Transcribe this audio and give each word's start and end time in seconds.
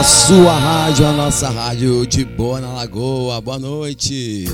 A 0.00 0.02
sua 0.02 0.58
rádio, 0.58 1.06
a 1.06 1.12
nossa 1.12 1.50
rádio 1.50 2.06
de 2.06 2.24
boa 2.24 2.58
na 2.58 2.72
Lagoa. 2.72 3.38
Boa 3.38 3.58
noite. 3.58 4.46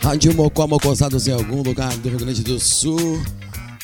Rádio 0.00 0.32
Mocó, 0.32 0.68
mocosados 0.68 1.26
em 1.26 1.32
algum 1.32 1.60
lugar 1.60 1.92
do 1.96 2.08
Rio 2.08 2.18
Grande 2.20 2.44
do 2.44 2.60
Sul. 2.60 3.20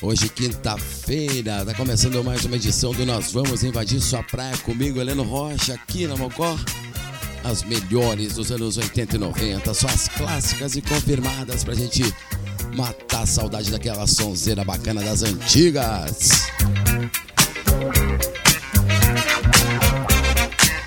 Hoje, 0.00 0.28
quinta-feira, 0.28 1.64
tá 1.64 1.74
começando 1.74 2.22
mais 2.22 2.44
uma 2.44 2.54
edição 2.54 2.92
do 2.92 3.04
Nós 3.04 3.32
Vamos 3.32 3.64
Invadir 3.64 4.00
Sua 4.00 4.22
Praia 4.22 4.56
comigo, 4.58 5.00
Heleno 5.00 5.24
Rocha, 5.24 5.74
aqui 5.74 6.06
na 6.06 6.16
Mocó. 6.16 6.56
As 7.42 7.62
melhores 7.62 8.34
dos 8.34 8.52
anos 8.52 8.76
80 8.76 9.16
e 9.16 9.18
90, 9.18 9.74
só 9.74 9.86
as 9.88 10.08
clássicas 10.08 10.76
e 10.76 10.82
confirmadas 10.82 11.64
pra 11.64 11.74
gente 11.74 12.02
matar 12.76 13.22
a 13.22 13.26
saudade 13.26 13.70
daquela 13.70 14.06
sonzeira 14.06 14.64
bacana 14.64 15.02
das 15.02 15.22
antigas. 15.22 16.28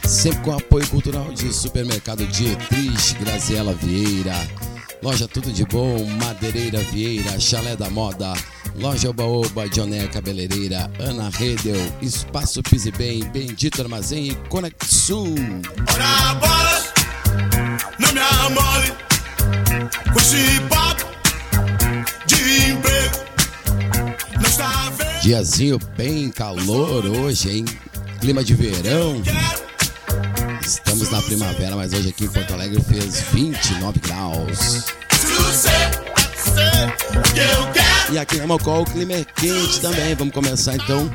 Sempre 0.08 0.42
com 0.42 0.54
apoio 0.54 0.88
cultural 0.88 1.34
de 1.34 1.52
Supermercado 1.52 2.26
Dietrich, 2.28 3.16
Graziela 3.16 3.74
Vieira, 3.74 4.36
Loja 5.02 5.28
Tudo 5.28 5.52
de 5.52 5.66
Bom, 5.66 6.06
Madeireira 6.06 6.80
Vieira, 6.80 7.38
Chalé 7.40 7.76
da 7.76 7.90
Moda, 7.90 8.34
Loja 8.76 9.10
Oba 9.10 9.24
Oba, 9.24 9.68
Joné 9.68 10.08
Cabeleireira, 10.08 10.90
Ana 11.00 11.30
Redel, 11.30 11.80
Espaço 12.02 12.62
Pise 12.64 12.92
Bem, 12.92 13.24
Bendito 13.26 13.82
Armazém 13.82 14.30
e 14.30 14.36
Conexul. 14.50 15.36
Ora 15.94 16.34
não 18.00 18.14
me 18.14 18.20
amole 18.20 18.94
com 20.12 20.20
esse 20.20 20.60
papo 20.70 21.06
de 22.26 22.72
emprego. 22.72 23.16
Não 24.36 24.50
está 24.50 24.90
vendo? 24.98 25.22
Diazinho 25.22 25.80
bem 25.96 26.30
calor 26.30 27.06
hoje, 27.06 27.52
hein? 27.52 27.66
Clima 28.20 28.44
de 28.44 28.54
verão. 28.54 29.22
Estamos 30.62 31.12
na 31.12 31.22
primavera, 31.22 31.76
mas 31.76 31.94
hoje 31.94 32.10
aqui 32.10 32.26
em 32.26 32.30
Porto 32.30 32.54
Alegre 32.54 32.82
fez 32.84 33.22
29 33.32 34.00
graus. 34.00 34.86
Eu 37.36 37.72
quero. 37.74 37.93
E 38.12 38.18
aqui 38.18 38.38
na 38.38 38.46
Mocó 38.46 38.82
o 38.82 38.86
clima 38.86 39.14
é 39.14 39.24
quente 39.24 39.80
também. 39.80 40.14
Vamos 40.16 40.34
começar 40.34 40.76
então, 40.76 41.10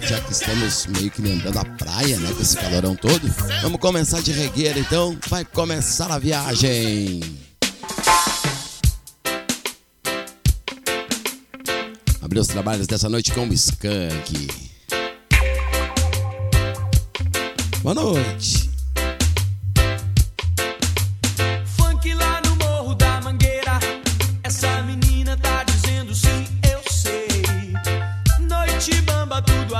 já 0.00 0.20
que 0.20 0.32
estamos 0.32 0.86
meio 0.86 1.10
que 1.10 1.22
lembrando 1.22 1.58
a 1.58 1.64
praia, 1.64 2.18
né? 2.18 2.32
Com 2.32 2.42
esse 2.42 2.56
calorão 2.56 2.94
todo. 2.94 3.26
Vamos 3.62 3.80
começar 3.80 4.20
de 4.20 4.32
regueira 4.32 4.78
então. 4.78 5.16
Vai 5.28 5.44
começar 5.44 6.10
a 6.10 6.18
viagem. 6.18 7.20
Abrir 12.20 12.40
os 12.40 12.48
trabalhos 12.48 12.86
dessa 12.86 13.08
noite 13.08 13.32
com 13.32 13.46
o 13.46 13.52
Skank. 13.52 14.48
Boa 17.82 17.94
noite. 17.94 18.71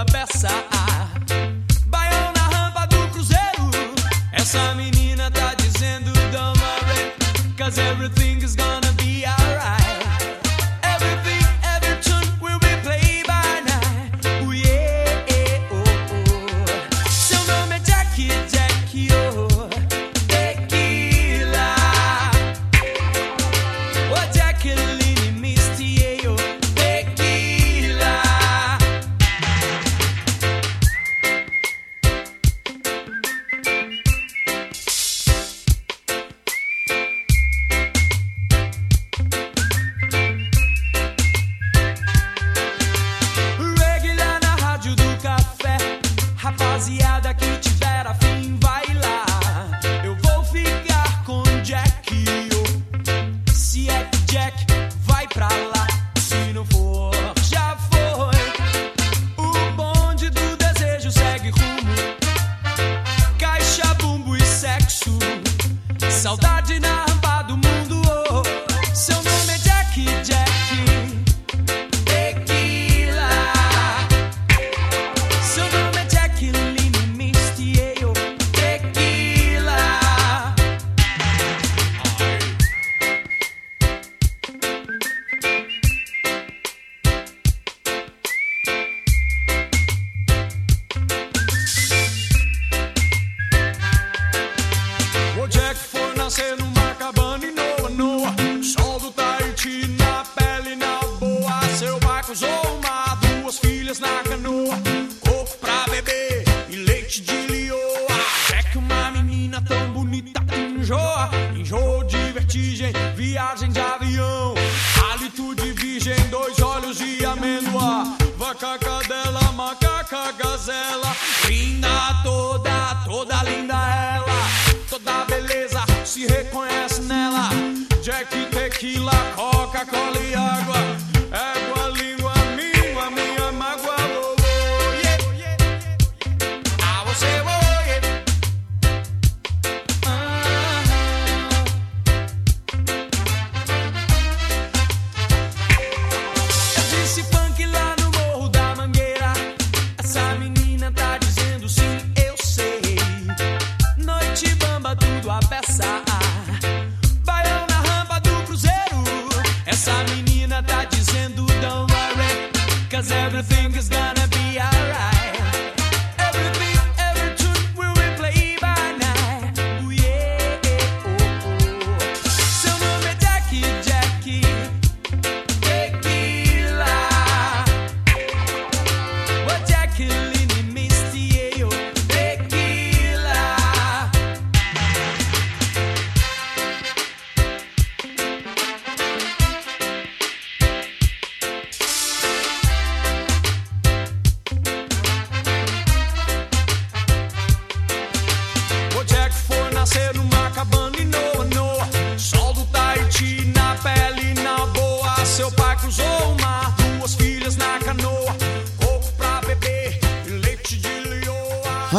Bamba, 0.03 0.05
tudo 0.05 0.05
a 0.05 0.05
beça. 0.05 0.49
Baião 1.87 2.33
na 2.33 2.49
rampa 2.49 2.87
do 2.87 3.09
cruzeiro. 3.09 3.71
Essa 4.33 4.75
menina 4.75 5.31
tá 5.31 5.55
dizendo 5.55 6.13
don't 6.31 6.59
worry. 6.61 7.13
Cause 7.57 7.79
everything 7.79 8.22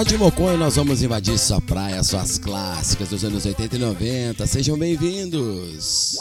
De 0.05 0.17
Mocó 0.17 0.51
e 0.51 0.57
nós 0.57 0.75
vamos 0.75 1.01
invadir 1.01 1.39
sua 1.39 1.61
praia, 1.61 2.03
suas 2.03 2.37
clássicas 2.37 3.07
dos 3.07 3.23
anos 3.23 3.45
80 3.45 3.77
e 3.77 3.79
90. 3.79 4.45
Sejam 4.45 4.77
bem-vindos. 4.77 6.17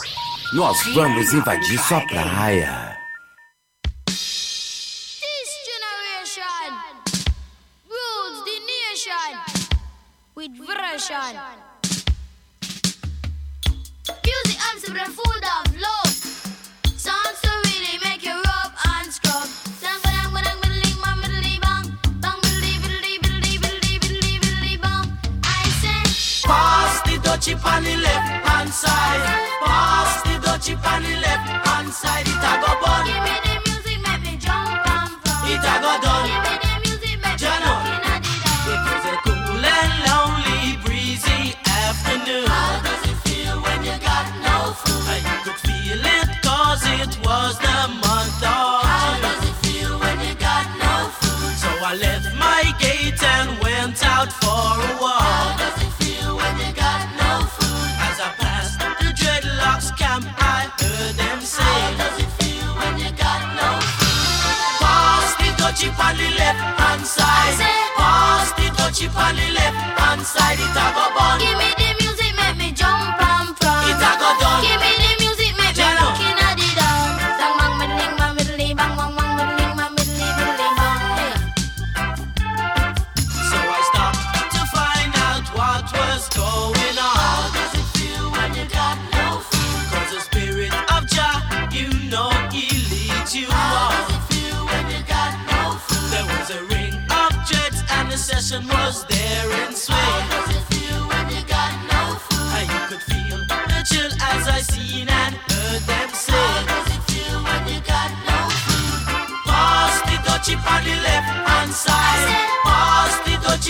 Nós 0.54 0.78
vamos 0.94 1.32
invadir 1.32 1.78
sua 1.80 2.00
praia. 2.02 3.01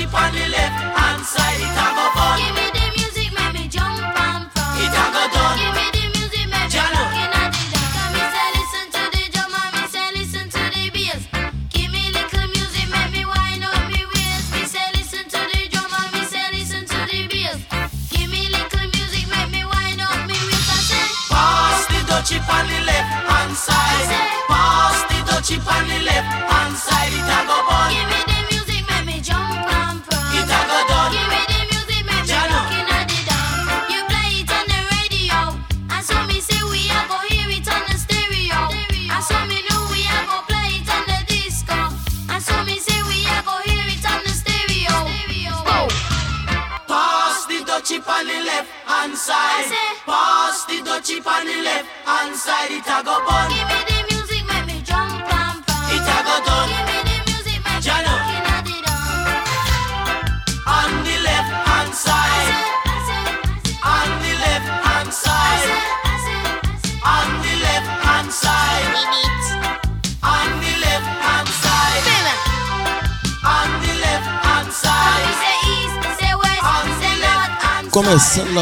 she 0.03 0.17
on 0.17 0.33
the 0.33 0.49
left 0.49 1.02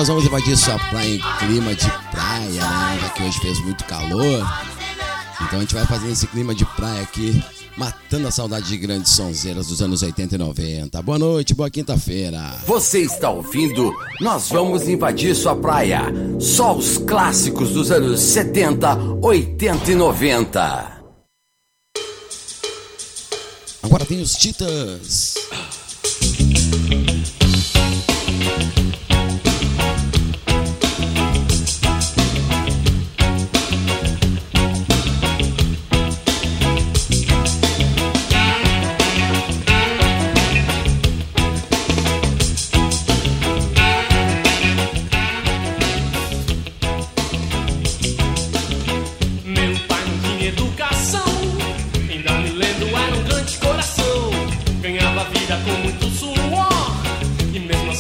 nós 0.00 0.09
vamos 0.09 0.25
invadir 0.25 0.57
sua 0.57 0.78
praia 0.78 1.14
em 1.14 1.21
clima 1.38 1.75
de 1.75 1.87
praia, 2.11 2.62
né? 2.62 2.99
Já 3.02 3.09
que 3.11 3.23
hoje 3.23 3.38
fez 3.38 3.61
muito 3.61 3.85
calor. 3.85 4.50
Então 5.42 5.59
a 5.59 5.61
gente 5.61 5.75
vai 5.75 5.85
fazer 5.85 6.11
esse 6.11 6.26
clima 6.26 6.54
de 6.54 6.64
praia 6.64 7.02
aqui, 7.02 7.45
matando 7.76 8.26
a 8.26 8.30
saudade 8.30 8.66
de 8.66 8.78
grandes 8.78 9.12
sonzeiras 9.12 9.66
dos 9.66 9.83
anos 9.83 10.02
80 10.02 10.37
e 10.37 10.38
90. 10.38 11.02
Boa 11.02 11.19
noite, 11.19 11.54
boa 11.54 11.69
quinta-feira. 11.69 12.40
Você 12.66 13.00
está 13.00 13.28
ouvindo? 13.28 13.92
Nós 14.23 14.49
vamos 14.49 14.88
invadir 14.88 15.37
sua 15.37 15.54
praia. 15.54 16.00
Só 16.40 16.75
os 16.75 16.97
clássicos 16.97 17.69
dos 17.75 17.90
anos 17.90 18.21
70, 18.21 18.97
80 19.21 19.90
e 19.90 19.95
90. 19.95 21.02
Agora 23.83 24.07
tem 24.07 24.23
os 24.23 24.33
Titãs. 24.33 25.30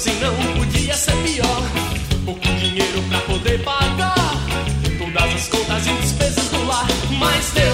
se 0.00 0.12
não 0.12 0.34
podia 0.54 0.94
ser 0.94 1.14
pior. 1.16 1.62
Pouco 2.24 2.40
dinheiro 2.40 3.02
pra 3.10 3.20
poder 3.20 3.62
pagar 3.62 4.14
todas 4.98 5.34
as 5.34 5.48
contas 5.48 5.86
e 5.86 5.92
despesas 5.92 6.48
do 6.48 6.66
lar, 6.66 6.86
mas 7.18 7.50
Deus. 7.52 7.69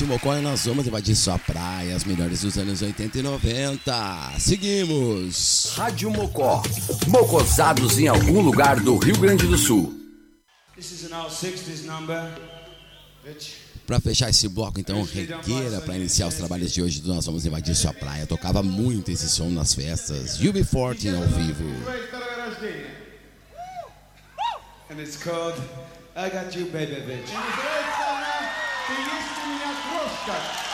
Rádio 0.00 0.14
Mocó 0.14 0.34
e 0.34 0.40
nós 0.40 0.64
vamos 0.64 0.86
invadir 0.86 1.14
sua 1.14 1.38
praia, 1.38 1.94
as 1.94 2.04
melhores 2.04 2.40
dos 2.40 2.56
anos 2.56 2.80
80 2.80 3.18
e 3.18 3.22
90. 3.22 4.32
Seguimos! 4.38 5.74
Rádio 5.76 6.10
Mocó, 6.10 6.62
mocosados 7.06 7.98
em 7.98 8.08
algum 8.08 8.40
lugar 8.40 8.80
do 8.80 8.96
Rio 8.96 9.18
Grande 9.18 9.46
do 9.46 9.58
Sul. 9.58 9.94
Para 13.86 14.00
fechar 14.00 14.30
esse 14.30 14.48
bloco, 14.48 14.80
então, 14.80 15.02
regueira 15.02 15.82
para 15.82 15.96
iniciar 15.96 16.28
os 16.28 16.34
trabalhos 16.34 16.72
de 16.72 16.80
hoje 16.80 17.02
do 17.02 17.12
Nós 17.12 17.26
Vamos 17.26 17.44
Invadir 17.44 17.76
Sua 17.76 17.92
Praia. 17.92 18.26
Tocava 18.26 18.62
muito 18.62 19.10
esse 19.10 19.28
som 19.28 19.50
nas 19.50 19.74
festas. 19.74 20.40
UB40 20.40 21.14
ao 21.14 21.28
vivo. 21.28 21.64
And 24.90 24.98
it's 24.98 25.18
called 25.18 25.60
I 26.16 26.30
Got 26.30 26.58
You 26.58 26.70
Baby 26.72 27.02
Bitch. 27.06 27.79
Oscar. 30.30 30.69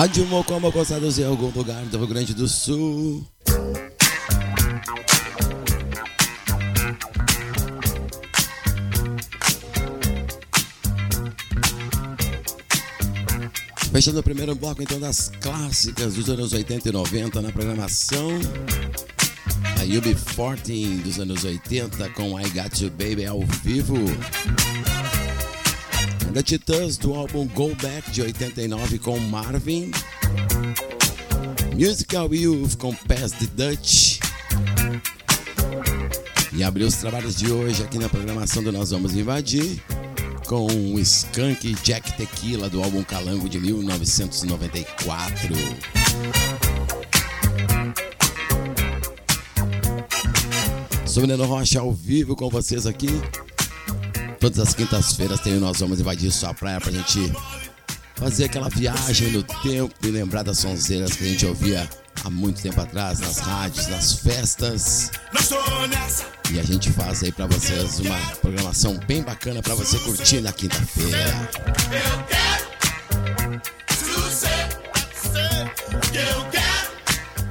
Rádio 0.00 0.24
Mocoma 0.28 0.72
Costados 0.72 1.18
em 1.18 1.24
algum 1.24 1.50
lugar 1.50 1.84
do 1.84 1.98
Rio 1.98 2.06
Grande 2.06 2.32
do 2.32 2.48
Sul. 2.48 3.22
Fechando 13.92 14.20
o 14.20 14.22
primeiro 14.22 14.54
bloco 14.54 14.82
então 14.82 14.98
das 14.98 15.30
clássicas 15.38 16.14
dos 16.14 16.30
anos 16.30 16.54
80 16.54 16.88
e 16.88 16.92
90 16.92 17.42
na 17.42 17.52
programação. 17.52 18.30
A 19.78 19.84
UB40 19.84 21.02
dos 21.02 21.20
anos 21.20 21.44
80 21.44 22.08
com 22.14 22.40
I 22.40 22.48
Got 22.48 22.82
You 22.82 22.90
Baby 22.90 23.26
ao 23.26 23.42
vivo. 23.62 23.96
The 26.32 26.42
Titãs 26.44 26.96
do 26.96 27.12
álbum 27.14 27.46
Go 27.48 27.74
Back 27.82 28.10
de 28.12 28.22
89 28.22 28.98
com 29.00 29.18
Marvin. 29.18 29.90
Musical 31.76 32.32
Youth 32.32 32.76
com 32.76 32.94
Pass 32.94 33.32
the 33.32 33.46
Dutch. 33.54 34.20
E 36.52 36.62
abriu 36.62 36.86
os 36.86 36.94
trabalhos 36.94 37.34
de 37.34 37.50
hoje 37.50 37.82
aqui 37.82 37.98
na 37.98 38.08
programação 38.08 38.62
do 38.62 38.70
Nós 38.70 38.90
Vamos 38.90 39.16
Invadir 39.16 39.82
com 40.46 40.66
o 40.66 41.00
Skunk 41.00 41.74
Jack 41.82 42.16
Tequila 42.16 42.68
do 42.68 42.82
álbum 42.82 43.02
Calango 43.02 43.48
de 43.48 43.58
1994. 43.58 45.54
Sou 51.06 51.26
Neno 51.26 51.44
Rocha 51.44 51.80
ao 51.80 51.92
vivo 51.92 52.36
com 52.36 52.48
vocês 52.48 52.86
aqui. 52.86 53.08
Todas 54.40 54.58
as 54.58 54.72
quintas-feiras 54.72 55.38
tem 55.40 55.52
Nós 55.60 55.80
Vamos 55.80 56.00
Invadir 56.00 56.32
Sua 56.32 56.54
Praia 56.54 56.80
pra 56.80 56.90
gente 56.90 57.30
fazer 58.16 58.44
aquela 58.44 58.70
viagem 58.70 59.32
no 59.32 59.42
tempo 59.42 59.94
e 60.02 60.06
lembrar 60.06 60.42
das 60.42 60.56
sonzeiras 60.56 61.14
que 61.14 61.24
a 61.24 61.26
gente 61.26 61.44
ouvia 61.44 61.86
há 62.24 62.30
muito 62.30 62.62
tempo 62.62 62.80
atrás 62.80 63.20
nas 63.20 63.38
rádios, 63.38 63.86
nas 63.88 64.14
festas. 64.14 65.10
E 66.50 66.58
a 66.58 66.62
gente 66.62 66.90
faz 66.90 67.22
aí 67.22 67.30
pra 67.30 67.46
vocês 67.46 68.00
uma 68.00 68.18
programação 68.40 68.98
bem 69.06 69.22
bacana 69.22 69.60
pra 69.60 69.74
você 69.74 69.98
curtir 69.98 70.40
na 70.40 70.52
quinta-feira. 70.52 71.50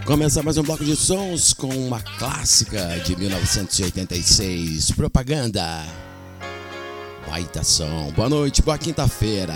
Começa 0.05 0.41
mais 0.41 0.57
um 0.57 0.63
bloco 0.63 0.83
de 0.83 0.95
sons 0.95 1.53
com 1.53 1.69
uma 1.69 2.01
clássica 2.01 2.99
de 3.05 3.15
1986, 3.15 4.89
Propaganda. 4.93 6.08
Baita 7.29 7.63
som. 7.63 8.11
Boa 8.15 8.27
noite, 8.27 8.63
boa 8.63 8.75
quinta-feira. 8.75 9.55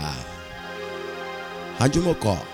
Rádio 1.76 2.02
Mocó. 2.02 2.53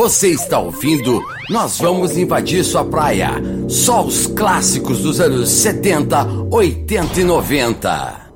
Você 0.00 0.30
está 0.30 0.58
ouvindo? 0.58 1.22
Nós 1.50 1.76
vamos 1.76 2.16
invadir 2.16 2.64
sua 2.64 2.82
praia. 2.82 3.32
Só 3.68 4.02
os 4.02 4.26
clássicos 4.28 5.00
dos 5.00 5.20
anos 5.20 5.50
70, 5.50 6.24
80 6.50 7.20
e 7.20 7.24
90. 7.24 8.30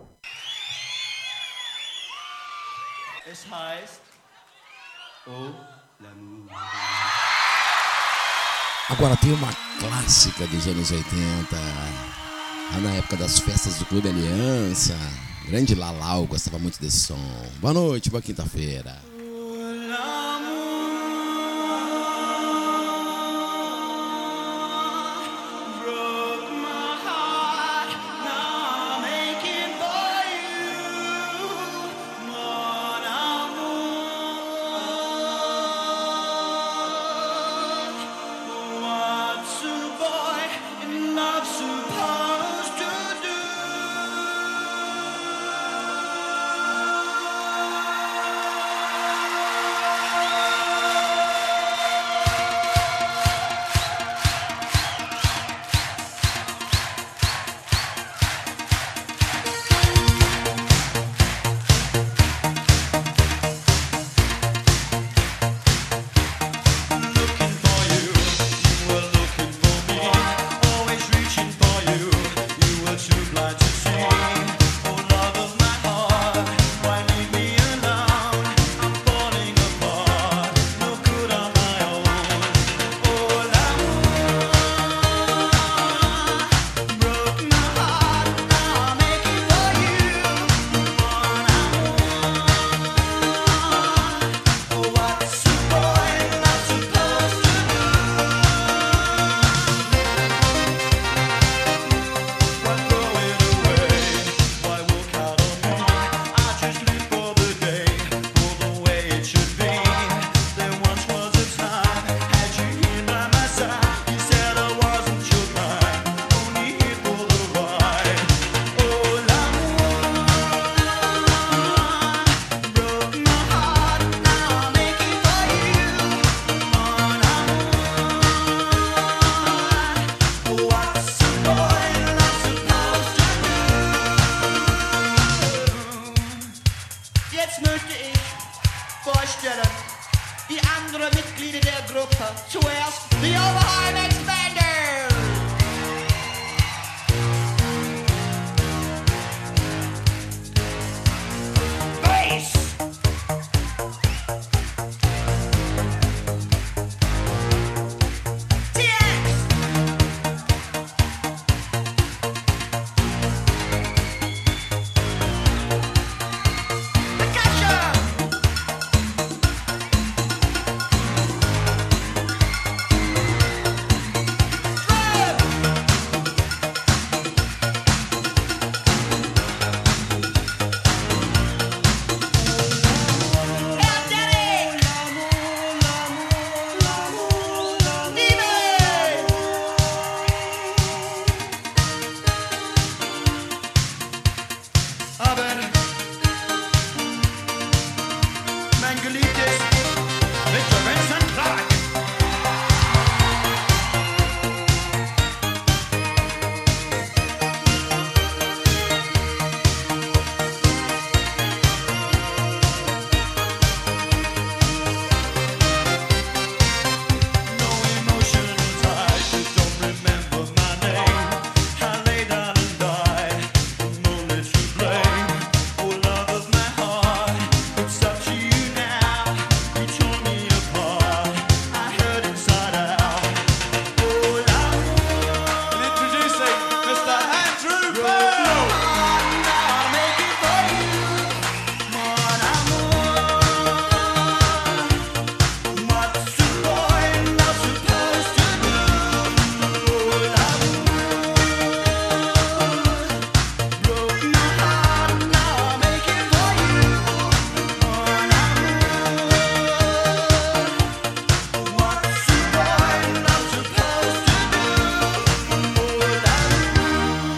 Agora 8.91 9.17
tem 9.17 9.33
uma 9.33 9.51
clássica 9.81 10.47
dos 10.47 10.67
anos 10.67 10.91
80, 10.91 11.07
ah, 11.55 12.79
na 12.83 12.91
época 12.91 13.17
das 13.17 13.39
festas 13.39 13.79
do 13.79 13.87
Clube 13.87 14.11
Aliança. 14.11 14.95
Grande 15.49 15.75
Lalau 15.75 16.27
gostava 16.27 16.59
muito 16.59 16.79
desse 16.79 16.99
som. 17.07 17.19
Boa 17.63 17.73
noite, 17.73 18.11
boa 18.11 18.21
quinta-feira. 18.21 19.14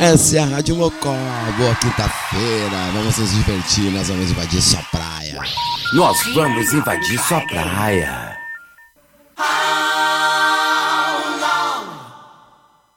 Essa 0.06 0.36
é 0.36 0.38
a 0.38 0.44
Rádio 0.44 0.76
Mocó. 0.76 1.16
Boa 1.58 1.74
quinta-feira. 1.74 2.92
Vamos 2.94 3.18
nos 3.18 3.28
divertir, 3.32 3.90
nós 3.90 4.06
vamos 4.06 4.30
invadir 4.30 4.62
sua 4.62 4.80
praia. 4.84 5.42
Nós 5.94 6.16
vamos 6.32 6.72
invadir 6.72 7.18
sua 7.18 7.40
praia. 7.40 8.38
How 9.36 9.44
long 11.40 11.88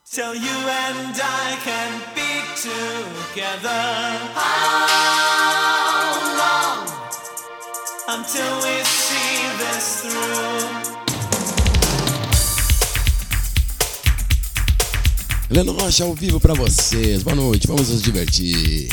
till 0.06 0.36
you 0.36 0.70
and 0.70 1.20
I 1.20 1.58
can 1.64 2.00
be 2.14 2.44
together? 2.62 3.80
How 4.36 6.14
long 6.38 6.86
until 8.20 8.56
we 8.62 8.84
see 8.86 9.50
this 9.58 10.02
through? 10.02 10.89
Leno 15.50 15.72
Rocha 15.74 16.04
ao 16.04 16.14
vivo 16.14 16.40
para 16.40 16.54
vocês. 16.54 17.24
Boa 17.24 17.36
noite, 17.36 17.66
vamos 17.66 17.90
nos 17.90 18.04
divertir. 18.04 18.88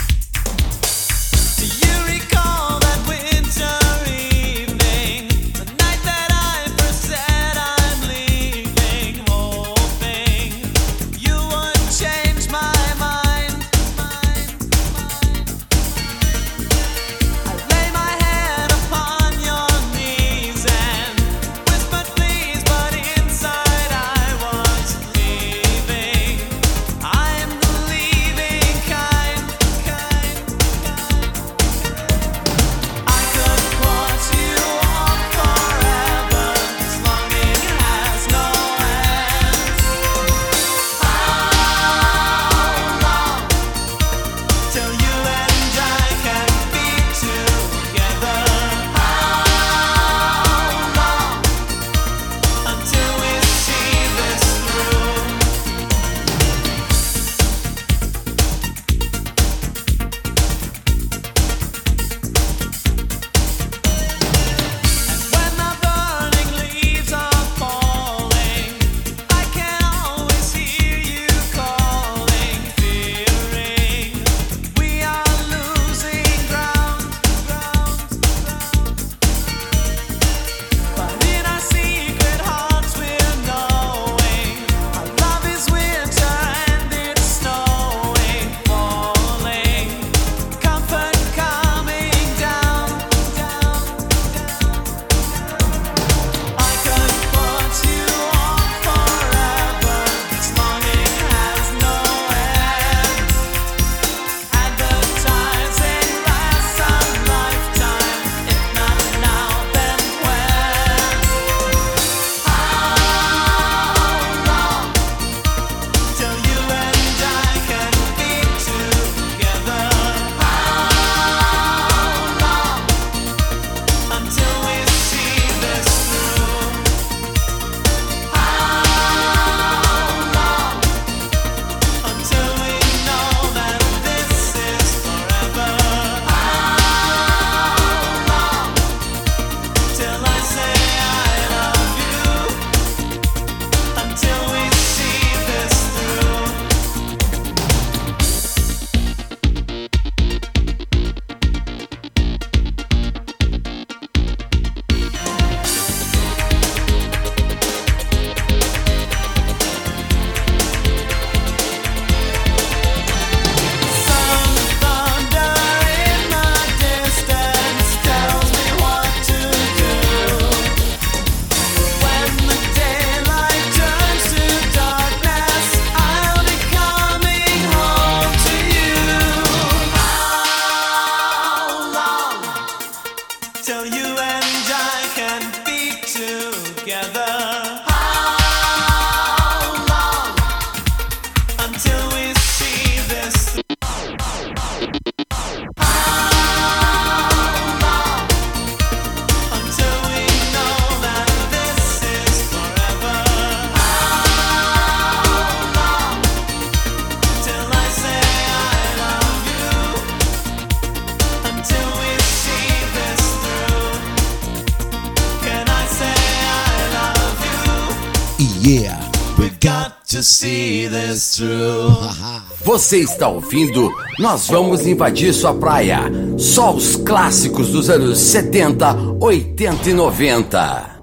você 222.86 222.98
está 222.98 223.26
ouvindo, 223.26 223.92
nós 224.16 224.46
vamos 224.46 224.86
invadir 224.86 225.34
sua 225.34 225.52
praia. 225.52 226.02
Só 226.38 226.72
os 226.72 226.94
clássicos 226.94 227.70
dos 227.70 227.90
anos 227.90 228.16
70, 228.16 229.16
80 229.20 229.90
e 229.90 229.92
90. 229.92 231.00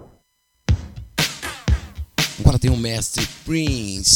Agora 2.40 2.58
tem 2.58 2.72
o 2.72 2.78
mestre 2.78 3.28
Prince. 3.44 4.16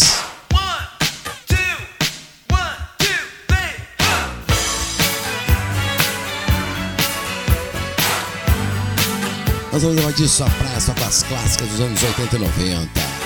Nós 9.74 9.84
vamos 9.84 9.98
invadir 9.98 10.30
sua 10.30 10.50
praia 10.52 10.80
só 10.80 10.94
com 10.94 11.04
as 11.04 11.24
clássicas 11.24 11.68
dos 11.68 11.82
anos 11.82 12.02
80 12.02 12.36
e 12.38 12.40
90. 12.40 13.17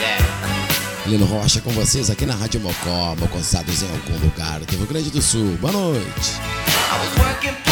Lino 1.06 1.26
Rocha 1.26 1.60
com 1.62 1.72
vocês 1.72 2.10
aqui 2.10 2.26
na 2.26 2.36
Rádio 2.36 2.60
Mocó, 2.60 3.16
Mocosados 3.20 3.82
em 3.82 3.90
algum 3.90 4.26
lugar 4.26 4.60
do 4.60 4.76
Rio 4.76 4.88
Grande 4.88 5.10
do 5.10 5.22
Sul. 5.22 5.58
Boa 5.60 5.74
noite. 5.74 7.71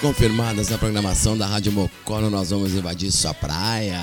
Confirmadas 0.00 0.68
na 0.70 0.78
programação 0.78 1.36
da 1.36 1.46
Rádio 1.46 1.72
Mocó. 1.72 2.20
Nós 2.22 2.50
vamos 2.50 2.72
invadir 2.72 3.12
sua 3.12 3.34
praia. 3.34 4.00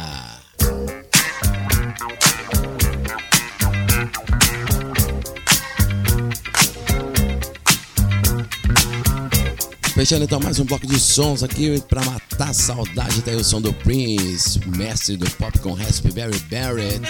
Fechando 9.93 10.26
então 10.26 10.39
mais 10.39 10.60
um 10.60 10.64
bloco 10.64 10.86
de 10.86 11.00
sons 11.00 11.41
aqui 11.41 11.82
pra 11.89 12.06
matar 12.06 12.50
a 12.50 12.54
saudade. 12.54 13.22
Tá 13.24 13.32
aí 13.32 13.38
o 13.38 13.43
som 13.43 13.60
do 13.60 13.74
Prince, 13.74 14.60
mestre 14.78 15.18
do 15.18 15.28
pop 15.32 15.58
com 15.60 15.74
Raspberry 15.74 16.38
Barrett. 16.52 17.02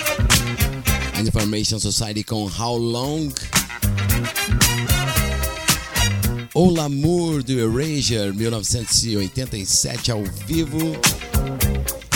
Information 1.19 1.79
Society 1.79 2.23
com 2.23 2.45
How 2.45 2.77
Long. 2.77 3.33
O 6.59 6.71
Lamour 6.71 7.43
do 7.43 7.51
Erasure, 7.51 8.33
1987 8.33 10.11
ao 10.11 10.23
vivo. 10.47 10.99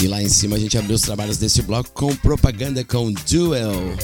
E 0.01 0.07
lá 0.07 0.19
em 0.19 0.29
cima 0.29 0.55
a 0.55 0.59
gente 0.59 0.75
abriu 0.79 0.95
os 0.95 1.03
trabalhos 1.03 1.37
desse 1.37 1.61
bloco 1.61 1.91
com 1.91 2.15
propaganda 2.15 2.83
com 2.83 3.13
Duel. 3.29 3.95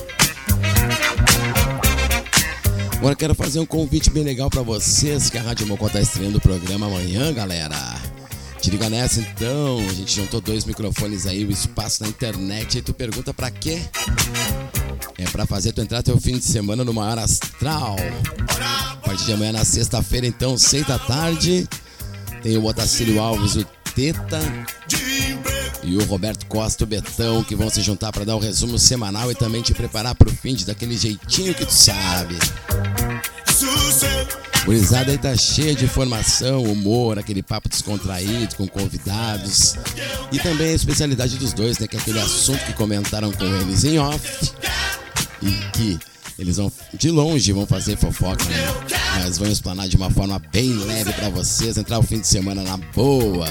Agora 2.98 3.16
quero 3.16 3.34
fazer 3.34 3.60
um 3.60 3.66
convite 3.66 4.12
bem 4.12 4.24
legal 4.24 4.48
para 4.48 4.62
vocês 4.62 5.28
que 5.28 5.40
a 5.40 5.42
Rádio 5.42 5.66
Mocó 5.66 5.90
tá 5.90 6.00
estreando 6.00 6.38
o 6.38 6.42
programa 6.42 6.86
amanhã, 6.86 7.34
galera. 7.34 7.76
Te 8.62 8.70
liga 8.70 8.92
nessa 8.92 9.20
então, 9.20 9.80
a 9.80 9.94
gente 9.96 10.14
juntou 10.14 10.40
dois 10.40 10.66
microfones 10.66 11.26
aí, 11.26 11.46
o 11.46 11.50
espaço 11.50 12.04
na 12.04 12.10
internet, 12.10 12.78
e 12.78 12.82
tu 12.84 12.94
pergunta 12.94 13.34
pra 13.34 13.50
quê? 13.50 13.82
É 15.18 15.24
pra 15.32 15.48
fazer 15.48 15.72
tu 15.72 15.82
entrar 15.82 16.04
teu 16.04 16.20
fim 16.20 16.38
de 16.38 16.46
semana 16.46 16.84
no 16.84 16.94
maior 16.94 17.18
astral. 17.18 17.96
A 18.50 18.97
partir 19.08 19.24
de 19.24 19.32
amanhã 19.32 19.54
na 19.54 19.64
sexta-feira, 19.64 20.28
então, 20.28 20.58
seis 20.58 20.86
da 20.86 21.00
tarde, 21.00 21.66
tem 22.44 22.58
o 22.58 22.66
Otacílio 22.66 23.22
Alves, 23.22 23.56
o 23.56 23.64
Teta 23.96 24.38
e 25.82 25.96
o 25.96 26.04
Roberto 26.04 26.46
Costa, 26.48 26.84
o 26.84 26.88
Betão, 26.88 27.42
que 27.42 27.56
vão 27.56 27.70
se 27.70 27.82
juntar 27.82 28.12
para 28.12 28.26
dar 28.26 28.36
o 28.36 28.40
resumo 28.40 28.78
semanal 28.78 29.32
e 29.32 29.36
também 29.36 29.62
te 29.62 29.74
preparar 29.74 30.14
pro 30.14 30.30
fim 30.30 30.54
de 30.54 30.66
daquele 30.66 30.98
jeitinho 30.98 31.54
que 31.54 31.66
tu 31.66 31.72
sabe. 31.72 32.38
Gurizada 34.66 35.12
aí 35.12 35.18
tá 35.18 35.34
cheia 35.38 35.74
de 35.74 35.86
informação, 35.86 36.64
humor, 36.64 37.18
aquele 37.18 37.42
papo 37.42 37.70
descontraído 37.70 38.58
com 38.58 38.68
convidados. 38.68 39.76
E 40.34 40.40
também 40.40 40.72
a 40.72 40.74
especialidade 40.74 41.38
dos 41.38 41.54
dois, 41.54 41.80
né? 41.80 41.88
Que 41.88 41.96
é 41.96 42.00
aquele 42.00 42.20
assunto 42.20 42.60
que 42.66 42.74
comentaram 42.74 43.32
com 43.32 43.46
eles 43.46 43.86
em 43.86 43.98
off. 43.98 44.52
E 45.42 45.52
que 45.72 45.98
eles 46.38 46.58
vão, 46.58 46.72
de 46.94 47.10
longe, 47.10 47.52
vão 47.52 47.66
fazer 47.66 47.98
fofoca, 47.98 48.44
né? 48.46 48.74
Mas 49.16 49.38
vão 49.38 49.50
explanar 49.50 49.88
de 49.88 49.96
uma 49.96 50.10
forma 50.10 50.40
bem 50.52 50.72
leve 50.74 51.12
pra 51.14 51.30
vocês, 51.30 51.78
entrar 51.78 52.00
o 52.00 52.04
fim 52.04 52.20
de 52.20 52.28
semana 52.28 52.62
na 52.62 52.78
boa. 52.78 53.50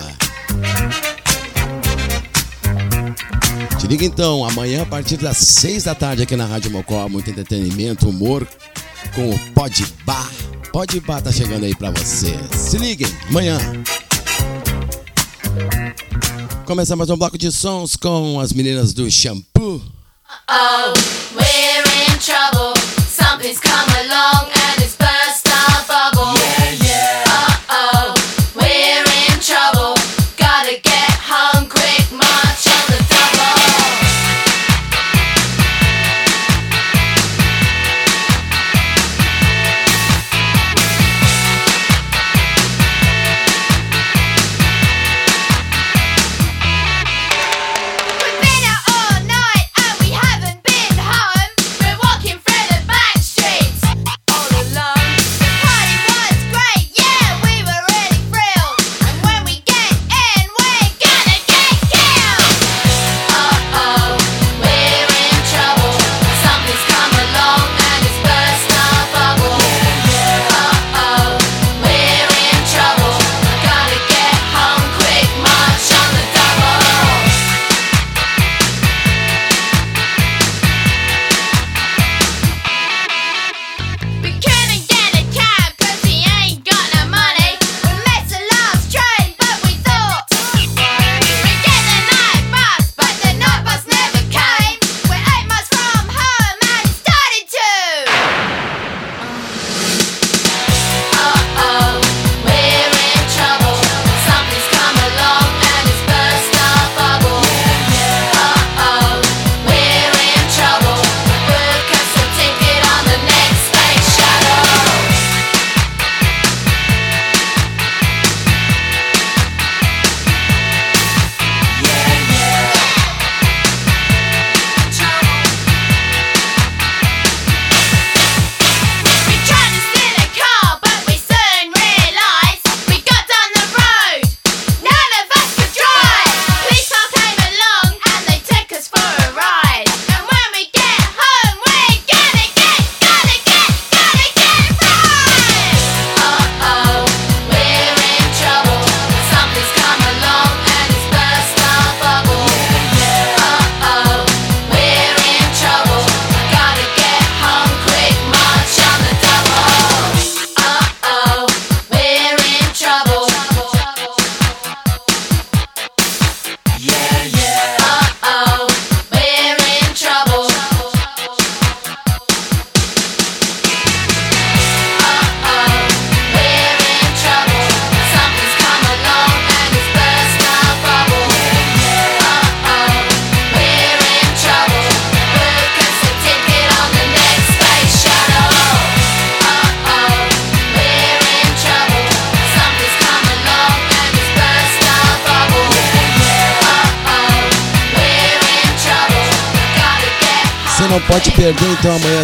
Te 3.78 3.86
liga 3.86 4.04
então, 4.04 4.44
amanhã 4.44 4.82
a 4.82 4.86
partir 4.86 5.16
das 5.16 5.36
6 5.38 5.84
da 5.84 5.94
tarde 5.94 6.22
aqui 6.22 6.36
na 6.36 6.46
Rádio 6.46 6.70
Mocó, 6.70 7.08
muito 7.08 7.28
entretenimento, 7.28 8.08
humor 8.08 8.46
com 9.14 9.30
o 9.30 9.38
Pod 9.52 9.86
Bar. 10.04 10.30
Pod 10.72 11.00
Bar 11.00 11.22
tá 11.22 11.32
chegando 11.32 11.64
aí 11.64 11.74
pra 11.74 11.90
você. 11.90 12.38
Se 12.56 12.78
liguem, 12.78 13.08
amanhã. 13.28 13.58
Começa 16.64 16.96
mais 16.96 17.10
um 17.10 17.16
bloco 17.16 17.38
de 17.38 17.50
sons 17.50 17.96
com 17.96 18.40
as 18.40 18.52
meninas 18.52 18.92
do 18.92 19.10
Shampoo. 19.10 19.82
Oh, 20.48 20.92
we're 21.34 22.12
in 22.12 22.18
trouble. 22.18 22.75
Something's 23.46 23.60
come 23.60 24.06
along 24.06 24.50
and 24.50 24.82
it's 24.82 25.05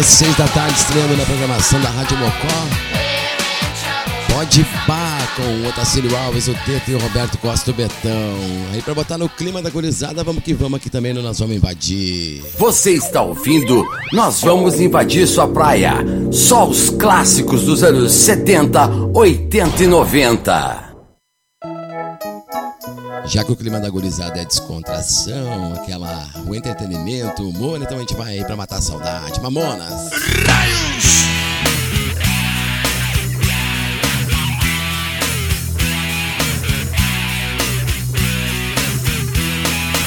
às 0.03 0.09
seis 0.09 0.35
da 0.35 0.45
tarde, 0.49 0.77
estreando 0.77 1.15
na 1.15 1.23
programação 1.23 1.79
da 1.79 1.87
Rádio 1.89 2.17
Mocó. 2.17 2.33
Pode 4.33 4.65
pá 4.85 5.17
com 5.33 5.43
o 5.43 5.69
Otacílio 5.69 6.13
Alves, 6.17 6.49
o 6.49 6.53
Teto 6.65 6.91
e 6.91 6.95
o 6.95 6.99
Roberto 6.99 7.37
Costa 7.37 7.71
o 7.71 7.73
Betão. 7.73 8.11
Aí 8.73 8.81
pra 8.81 8.93
botar 8.93 9.17
no 9.17 9.29
clima 9.29 9.61
da 9.61 9.69
gurizada, 9.69 10.21
vamos 10.21 10.43
que 10.43 10.53
vamos 10.53 10.77
aqui 10.77 10.89
também 10.89 11.13
no 11.13 11.21
Nós 11.21 11.39
Vamos 11.39 11.55
Invadir. 11.55 12.43
Você 12.57 12.91
está 12.91 13.21
ouvindo? 13.21 13.85
Nós 14.11 14.41
vamos 14.41 14.81
invadir 14.81 15.25
sua 15.25 15.47
praia. 15.47 15.93
Só 16.31 16.67
os 16.67 16.89
clássicos 16.89 17.63
dos 17.63 17.81
anos 17.81 18.11
70, 18.11 18.89
80 19.13 19.83
e 19.83 19.87
90. 19.87 20.92
Já 23.33 23.43
que 23.43 23.51
o 23.51 23.55
clima 23.55 23.79
da 23.79 23.89
gurizada 23.89 24.39
é 24.39 24.45
descontração, 24.45 25.73
aquela, 25.73 26.29
o 26.45 26.53
entretenimento, 26.53 27.41
o 27.41 27.49
humor, 27.49 27.81
então 27.81 27.97
a 27.97 27.99
gente 28.01 28.13
vai 28.13 28.37
aí 28.37 28.45
pra 28.45 28.55
matar 28.55 28.77
a 28.77 28.81
saudade. 28.81 29.41
Mamonas! 29.41 30.11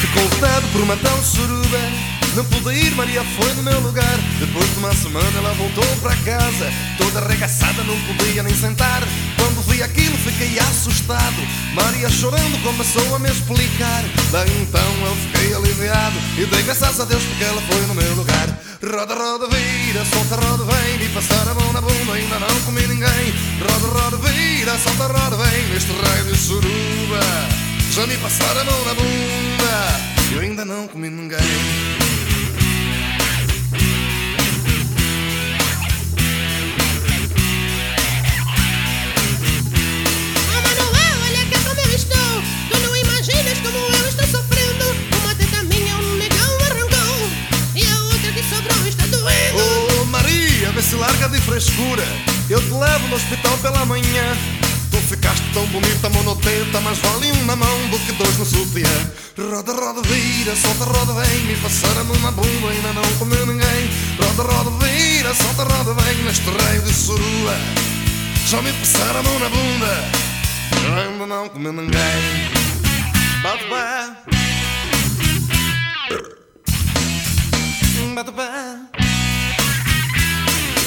Ficou 0.00 0.28
vetado 0.28 0.68
por 0.68 0.82
uma 0.82 0.96
tal 0.96 1.20
suruba 1.24 1.80
Não 2.36 2.44
pude 2.44 2.76
ir, 2.76 2.94
Maria 2.94 3.24
foi 3.24 3.52
no 3.54 3.64
meu 3.64 3.80
lugar 3.80 4.16
Depois 4.38 4.70
de 4.70 4.78
uma 4.78 4.94
semana 4.94 5.36
ela 5.36 5.52
voltou 5.54 5.84
para 6.00 6.14
casa 6.18 6.70
Toda 6.96 7.18
arregaçada, 7.18 7.82
não 7.82 7.98
podia 8.02 8.44
nem 8.44 8.54
sentar 8.54 9.02
Quando 9.36 9.62
vi 9.68 9.82
aquilo 9.82 10.16
fiquei 10.18 10.58
assustado. 10.58 11.36
Maria 11.74 12.08
chorando 12.08 12.62
começou 12.62 13.14
a 13.14 13.18
me 13.18 13.30
explicar. 13.30 14.04
Daí 14.30 14.50
então 14.62 14.92
eu 15.06 15.16
fiquei 15.16 15.54
aliviado 15.54 16.18
E 16.36 16.46
dei 16.46 16.62
graças 16.62 17.00
a 17.00 17.04
Deus 17.04 17.22
porque 17.22 17.44
ela 17.44 17.62
foi 17.62 17.80
no 17.86 17.94
meu 17.94 18.14
lugar. 18.14 18.48
Roda, 18.82 19.14
roda, 19.14 19.46
vira, 19.48 20.04
solta, 20.04 20.36
roda, 20.36 20.64
vem. 20.64 20.98
Me 20.98 21.08
passar 21.08 21.48
a 21.48 21.54
mão 21.54 21.72
na 21.72 21.80
bunda, 21.80 22.12
ainda 22.12 22.38
não 22.38 22.60
comi 22.62 22.86
ninguém. 22.86 23.34
Roda, 23.60 24.00
roda, 24.00 24.16
vira, 24.18 24.78
solta, 24.78 25.06
roda, 25.06 25.36
vem. 25.36 25.68
Neste 25.68 25.92
raio 25.92 26.24
de 26.24 26.38
suruba 26.38 27.20
já 27.90 28.06
me 28.06 28.16
passaram 28.18 28.60
a 28.60 28.64
mão 28.64 28.84
na 28.84 28.94
bunda. 28.94 30.34
Eu 30.34 30.40
ainda 30.40 30.64
não 30.64 30.86
comi 30.88 31.08
ninguém 31.08 31.95
vem 61.68 62.04
Me 62.04 62.12
passaram 62.14 62.20
na 62.20 62.30
bunda, 62.30 62.68
ainda 62.68 62.92
não 62.92 63.18
comeu 63.18 63.46
ninguém. 63.46 63.90
Roda, 64.20 64.42
roda, 64.42 64.70
vira, 64.84 65.34
solta, 65.34 65.64
roda, 65.64 65.94
vem 65.94 66.24
Neste 66.24 66.50
raio 66.50 66.82
de 66.82 66.92
surua. 66.92 67.54
Já 68.46 68.62
me 68.62 68.72
passaram 68.72 69.20
a 69.20 69.22
mão 69.22 69.38
na 69.38 69.48
bunda 69.48 70.26
ainda 70.94 71.26
não 71.26 71.48
comi 71.48 71.72
ninguém. 71.72 72.50
Bate 73.42 73.64
pé. 73.64 74.16
Bate 78.14 78.32
pé. 78.32 78.50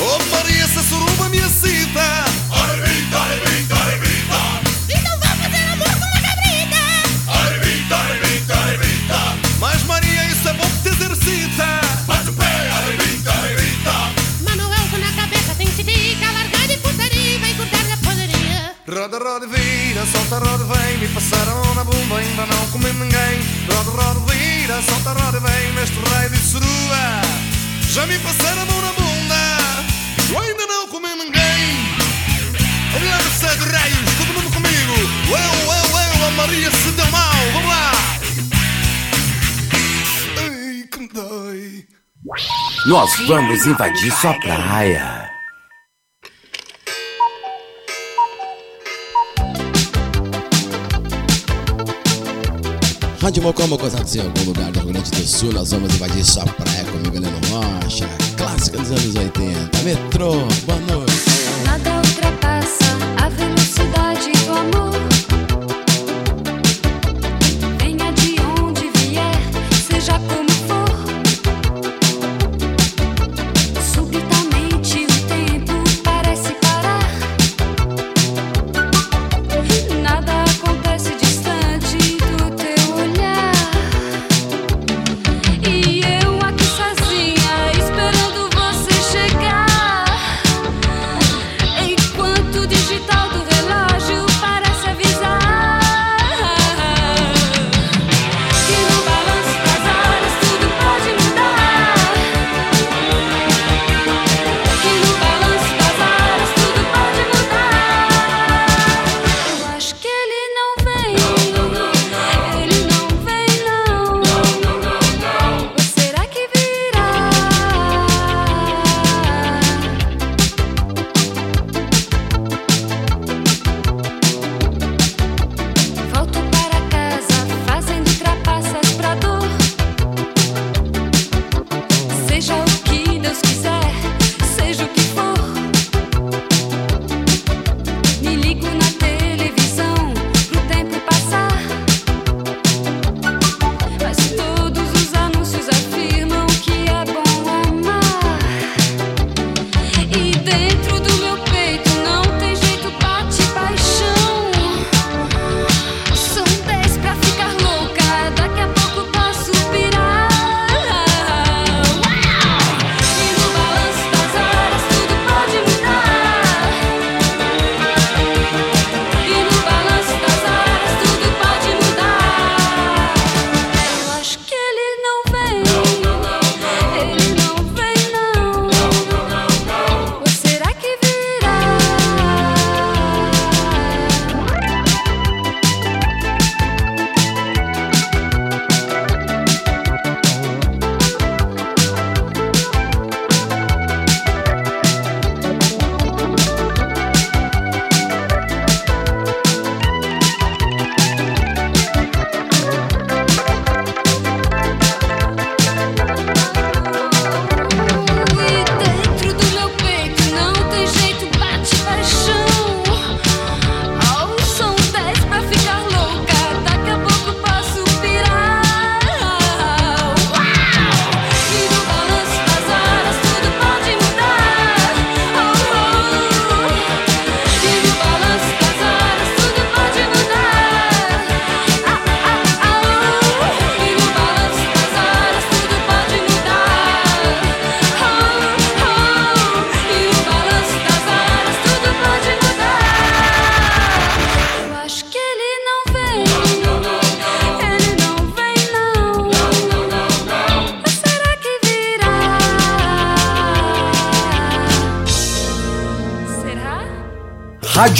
Oh 0.01 0.19
Maria, 0.31 0.63
essa 0.63 0.81
suruba 0.83 1.29
me 1.29 1.37
excita. 1.37 2.25
Arrebita, 2.51 3.17
arrebita, 3.17 3.75
arrebita 3.75 3.88
Roda, 19.29 19.45
vira, 19.45 20.03
solta, 20.07 20.39
roda, 20.39 20.63
vem 20.63 20.97
Me 20.97 21.07
passaram 21.09 21.75
na 21.75 21.83
bunda, 21.83 22.15
ainda 22.15 22.47
não 22.47 22.67
comi 22.71 22.91
ninguém. 22.93 23.39
Roda, 23.71 23.91
roda, 23.91 24.33
vira, 24.33 24.81
solta, 24.81 25.11
roda, 25.13 25.39
vem 25.39 25.71
Neste 25.73 25.99
raio 26.09 26.31
de 26.31 26.37
surua 26.37 27.21
Já 27.91 28.07
me 28.07 28.17
passaram 28.17 28.63
a 28.63 28.65
mão 28.65 28.81
na 28.81 28.91
bunda 28.93 29.35
Eu 30.31 30.39
ainda 30.39 30.65
não 30.65 30.87
comi 30.87 31.09
ninguém. 31.09 31.95
Obrigado, 32.95 33.29
Sede 33.39 33.69
Raios, 33.69 33.99
todo 34.17 34.33
mundo 34.33 34.51
comigo. 34.51 34.93
Eu, 35.27 35.37
eu, 35.37 36.21
eu, 36.21 36.27
a 36.27 36.31
Maria 36.31 36.71
se 36.71 36.91
deu 36.93 37.11
mal. 37.11 37.51
Vamos 37.53 37.69
lá. 37.69 37.91
Ai, 40.41 40.87
que 40.91 40.99
me 40.99 41.07
dói. 41.07 41.85
Nós 42.87 43.11
vamos 43.27 43.67
invadir 43.67 44.11
sua 44.11 44.33
praia. 44.39 45.18
Rádio 53.29 53.43
Mocó, 53.43 53.67
Mocosados 53.67 54.15
em 54.15 54.21
algum 54.21 54.43
lugar 54.43 54.71
do 54.71 54.79
Rio 54.79 54.89
Grande 54.91 55.11
do 55.11 55.27
Sul. 55.27 55.53
Nós 55.53 55.69
vamos 55.69 55.93
invadir 55.93 56.25
sua 56.25 56.45
praia 56.45 56.83
comigo, 56.85 57.15
Heleno 57.15 57.37
Rocha. 57.51 58.09
Clássica 58.35 58.79
dos 58.79 58.89
anos 58.89 59.15
80. 59.15 59.83
Metrô, 59.83 60.31
boa 60.65 60.79
noite. 60.79 61.08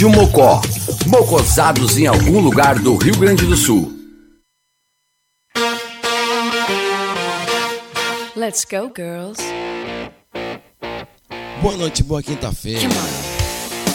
Rádio 0.00 0.16
Mocó. 0.16 0.62
Mocosados 1.06 1.98
em 1.98 2.06
algum 2.06 2.40
lugar 2.40 2.78
do 2.78 2.96
Rio 2.96 3.18
Grande 3.18 3.44
do 3.44 3.54
Sul. 3.54 3.92
Let's 8.34 8.64
go, 8.64 8.90
girls. 8.96 9.42
Boa 11.60 11.76
noite, 11.76 12.02
boa 12.02 12.22
quinta-feira. 12.22 12.88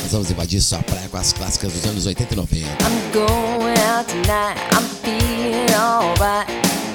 Nós 0.03 0.11
vamos 0.11 0.29
invadir 0.29 0.61
sua 0.61 0.77
praia 0.83 1.09
com 1.09 1.17
as 1.17 1.33
clássicas 1.33 1.73
dos 1.73 1.85
anos 1.85 2.05
80 2.05 2.33
e 2.33 2.37
90. 2.37 2.65
I'm 2.67 3.11
going 3.11 3.79
out 3.89 4.07
tonight. 4.07 4.59
I'm 4.75 4.85
feeling 5.01 5.73
alright. 5.73 6.47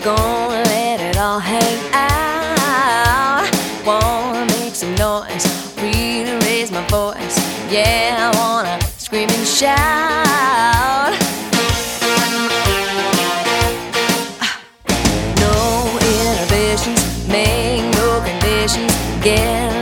Gonna 0.05 0.63
let 0.69 1.01
it 1.01 1.19
all 1.19 1.41
hang 1.41 1.81
out. 1.95 3.51
Wanna 3.85 4.47
make 4.61 4.77
some 4.77 4.95
noise. 4.95 5.45
Really 5.83 6.39
raise 6.45 6.71
my 6.71 6.87
voice. 6.87 7.37
Yeah, 7.73 8.31
I 8.33 8.37
wanna 8.39 8.90
scream 9.11 9.29
and 9.29 9.45
shout. 9.45 9.75
Ah. 14.41 14.61
No 15.41 15.99
inhibitions, 15.99 17.27
make 17.27 17.83
no 17.97 18.23
conditions. 18.25 18.95
Get 19.21 19.80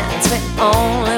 dance, 0.00 0.30
we 0.30 0.38
only 0.60 1.09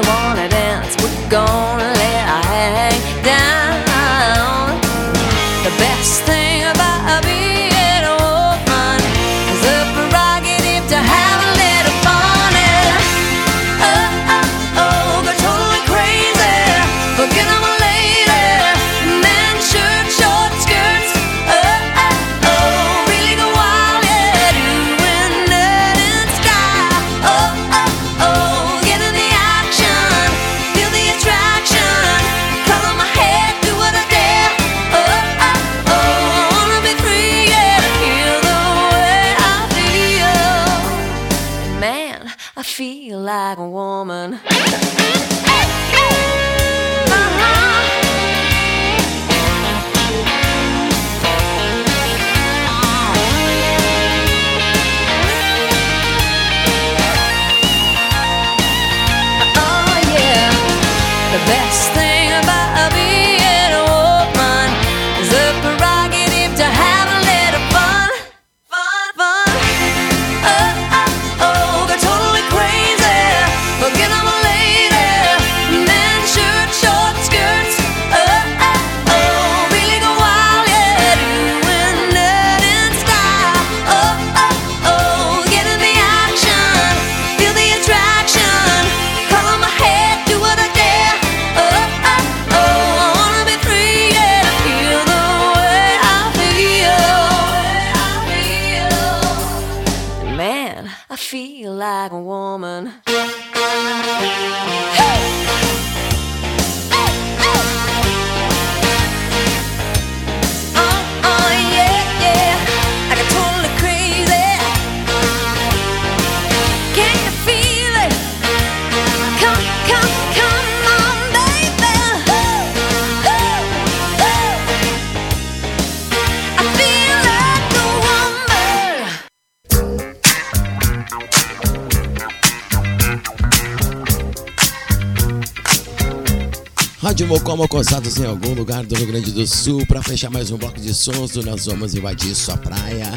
Rádio 137.02 137.26
Mocó 137.26 137.56
Mocosados 137.56 138.16
em 138.18 138.24
algum 138.24 138.54
lugar 138.54 138.86
do 138.86 138.94
Rio 138.94 139.08
Grande 139.08 139.32
do 139.32 139.44
Sul. 139.44 139.84
Para 139.88 140.00
fechar 140.00 140.30
mais 140.30 140.52
um 140.52 140.56
bloco 140.56 140.80
de 140.80 140.94
sons, 140.94 141.34
nós 141.34 141.66
vamos 141.66 141.96
invadir 141.96 142.32
sua 142.32 142.56
praia. 142.56 143.10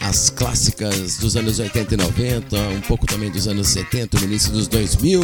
As 0.00 0.30
clássicas 0.30 1.18
dos 1.18 1.36
anos 1.36 1.60
80 1.60 1.94
e 1.94 1.96
90, 1.96 2.56
um 2.70 2.80
pouco 2.80 3.06
também 3.06 3.30
dos 3.30 3.46
anos 3.46 3.68
70, 3.68 4.18
no 4.18 4.24
início 4.24 4.50
dos 4.50 4.66
2000. 4.66 5.22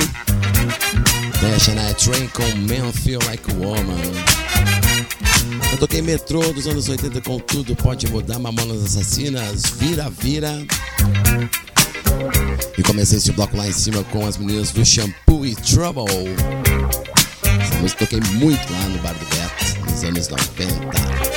Tem 1.41 1.53
a 1.53 1.59
Shania 1.59 1.95
Train 1.95 2.29
com 2.29 2.45
Man 2.59 2.93
Feel 2.93 3.19
Like 3.27 3.53
Woman. 3.55 4.01
Eu 5.73 5.79
toquei 5.79 6.01
metrô 6.03 6.53
dos 6.53 6.69
anos 6.69 6.89
80 6.89 7.23
com 7.23 7.41
tudo, 7.41 7.75
pode 7.75 8.07
mudar, 8.07 8.39
Mamonas 8.39 8.85
Assassinas, 8.85 9.65
vira, 9.77 10.09
vira. 10.11 10.65
E 12.79 12.83
comecei 12.85 13.19
esse 13.19 13.33
bloco 13.33 13.57
lá 13.57 13.67
em 13.67 13.73
cima 13.73 14.05
com 14.05 14.25
as 14.25 14.37
meninas 14.37 14.71
do 14.71 14.85
Shampoo 14.85 15.45
e 15.45 15.57
Trouble. 15.57 16.05
Mas 17.83 17.95
toquei 17.95 18.21
muito 18.35 18.73
lá 18.73 18.89
no 18.89 18.99
Bar 18.99 19.15
do 19.15 19.27
Beto, 19.27 19.91
nos 19.91 20.05
anos 20.05 20.29
90. 20.29 21.37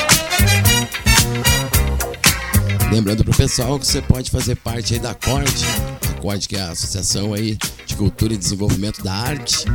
Lembrando 2.91 3.23
pro 3.23 3.35
pessoal 3.35 3.79
que 3.79 3.85
você 3.85 4.01
pode 4.01 4.31
fazer 4.31 4.55
parte 4.55 4.95
aí 4.95 4.99
da 4.99 5.13
Corte, 5.13 5.65
a 6.09 6.21
Corte 6.21 6.49
que 6.49 6.55
é 6.55 6.61
a 6.61 6.71
Associação 6.71 7.33
aí 7.33 7.57
de 7.85 7.95
Cultura 7.95 8.33
e 8.33 8.37
Desenvolvimento 8.37 9.03
da 9.03 9.13
Arte, 9.13 9.65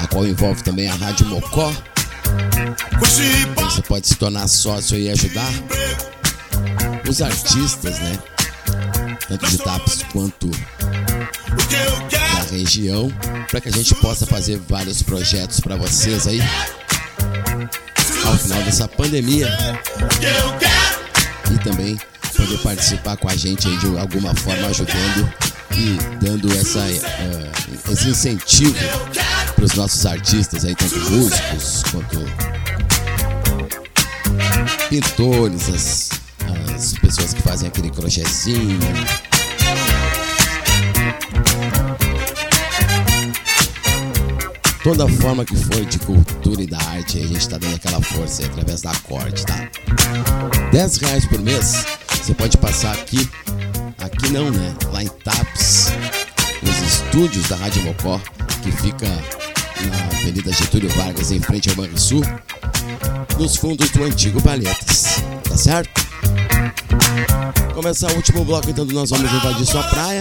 a 0.00 0.06
qual 0.08 0.26
envolve 0.26 0.62
também 0.64 0.88
a 0.88 0.94
Rádio 0.94 1.26
Mocó. 1.26 1.72
Você 2.98 3.82
pode 3.82 4.08
se 4.08 4.16
tornar 4.16 4.48
sócio 4.48 4.98
e 4.98 5.08
ajudar 5.10 5.52
os 7.08 7.22
artistas, 7.22 7.98
né? 8.00 8.18
Tanto 9.28 9.46
de 9.46 9.58
TAPS 9.58 10.04
quanto 10.12 10.50
da 12.10 12.42
região 12.50 13.12
para 13.50 13.60
que 13.60 13.68
a 13.68 13.72
gente 13.72 13.94
possa 13.96 14.26
fazer 14.26 14.60
vários 14.68 15.02
projetos 15.02 15.60
para 15.60 15.76
vocês 15.76 16.26
aí 16.26 16.40
ao 18.24 18.36
final 18.36 18.62
dessa 18.62 18.88
pandemia 18.88 19.48
e 21.54 21.58
também 21.64 21.98
poder 22.36 22.58
participar 22.58 23.16
com 23.16 23.28
a 23.28 23.36
gente 23.36 23.66
aí 23.68 23.76
de 23.78 23.98
alguma 23.98 24.34
forma 24.34 24.68
ajudando 24.68 25.32
e 25.72 26.24
dando 26.24 26.52
essa, 26.52 26.80
uh, 26.80 27.92
esse 27.92 28.08
incentivo 28.08 28.74
para 29.54 29.64
os 29.64 29.74
nossos 29.74 30.04
artistas 30.06 30.64
aí, 30.64 30.74
tanto 30.74 30.98
músicos 31.10 31.82
quanto 31.90 32.18
pintores, 34.88 35.68
as, 35.68 36.10
as 36.74 36.92
pessoas 36.94 37.34
que 37.34 37.42
fazem 37.42 37.68
aquele 37.68 37.90
crochêzinho. 37.90 38.78
toda 44.86 45.08
forma 45.08 45.44
que 45.44 45.56
for 45.56 45.84
de 45.84 45.98
cultura 45.98 46.62
e 46.62 46.66
da 46.68 46.78
arte, 46.78 47.18
a 47.18 47.26
gente 47.26 47.40
está 47.40 47.58
dando 47.58 47.74
aquela 47.74 48.00
força 48.00 48.42
aí 48.42 48.48
através 48.48 48.82
da 48.82 48.94
corte, 49.02 49.44
tá? 49.44 49.68
10 50.70 50.96
reais 50.98 51.26
por 51.26 51.40
mês, 51.40 51.84
você 52.08 52.32
pode 52.32 52.56
passar 52.58 52.92
aqui, 52.92 53.28
aqui 53.98 54.28
não, 54.30 54.48
né? 54.48 54.76
Lá 54.92 55.02
em 55.02 55.08
Taps, 55.08 55.92
nos 56.62 56.78
estúdios 56.78 57.48
da 57.48 57.56
Rádio 57.56 57.82
Mocó, 57.82 58.20
que 58.62 58.70
fica 58.70 59.08
na 59.08 60.18
Avenida 60.18 60.52
Getúlio 60.52 60.88
Vargas, 60.90 61.32
em 61.32 61.40
frente 61.40 61.68
ao 61.68 61.74
Banrisul, 61.74 62.22
nos 63.40 63.56
fundos 63.56 63.90
do 63.90 64.04
antigo 64.04 64.40
Palhetas, 64.40 65.16
tá 65.42 65.56
certo? 65.56 66.06
Começar 67.74 68.12
o 68.12 68.14
último 68.14 68.44
bloco, 68.44 68.70
então 68.70 68.84
nós 68.84 69.10
vamos 69.10 69.32
invadir 69.32 69.66
sua 69.66 69.82
praia. 69.82 70.20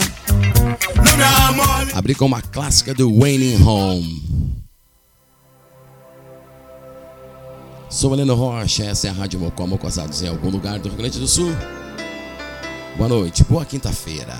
Abrir 1.93 2.15
com 2.15 2.25
uma 2.25 2.41
clássica 2.41 2.93
do 2.93 3.19
Wayne 3.19 3.55
Home. 3.63 4.65
Sou 7.89 8.13
Heleno 8.13 8.35
Rocha, 8.35 8.83
essa 8.83 9.07
é 9.07 9.09
a 9.09 9.13
Rádio 9.13 9.39
Mocó, 9.39 9.65
Mocosados 9.65 10.21
em 10.21 10.27
algum 10.27 10.49
lugar 10.49 10.79
do 10.79 10.89
Rio 10.89 10.97
Grande 10.97 11.19
do 11.19 11.27
Sul. 11.27 11.55
Boa 12.97 13.07
noite, 13.07 13.43
boa 13.45 13.65
quinta-feira. 13.65 14.37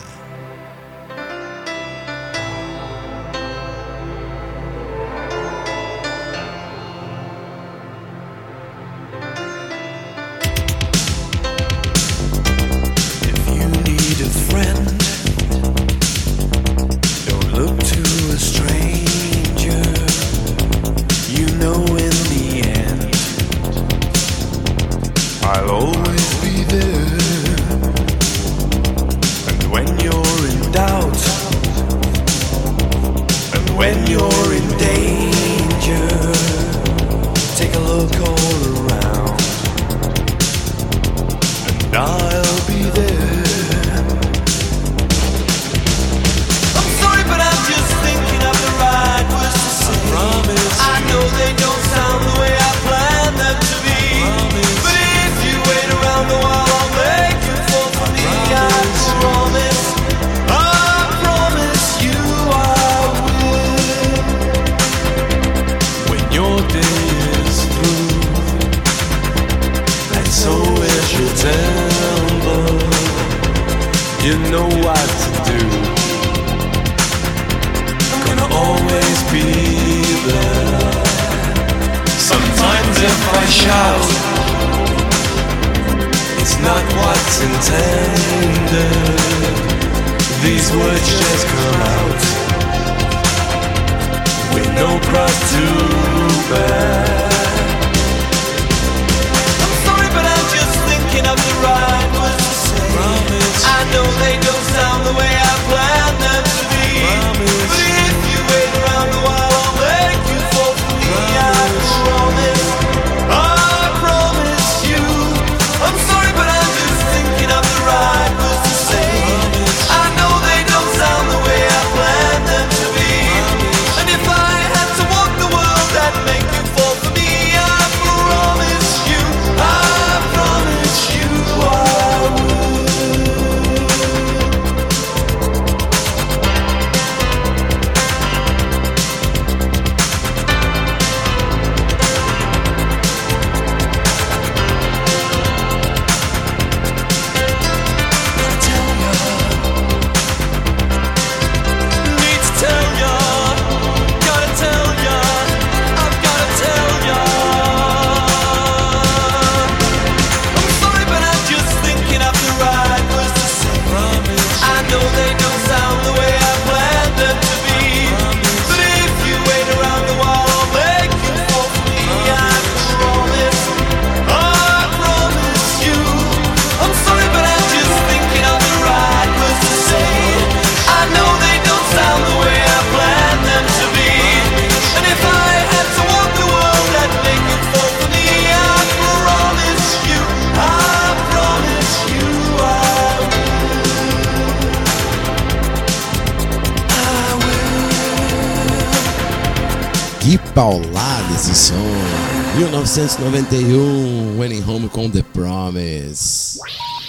1991, 202.96 204.40
Winning 204.40 204.64
Home 204.66 204.88
com 204.88 205.10
The 205.10 205.22
Promise. 205.34 206.58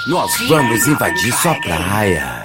Nós 0.09 0.33
vamos 0.49 0.85
invadir 0.89 1.33
sua 1.33 1.55
praia. 1.61 2.36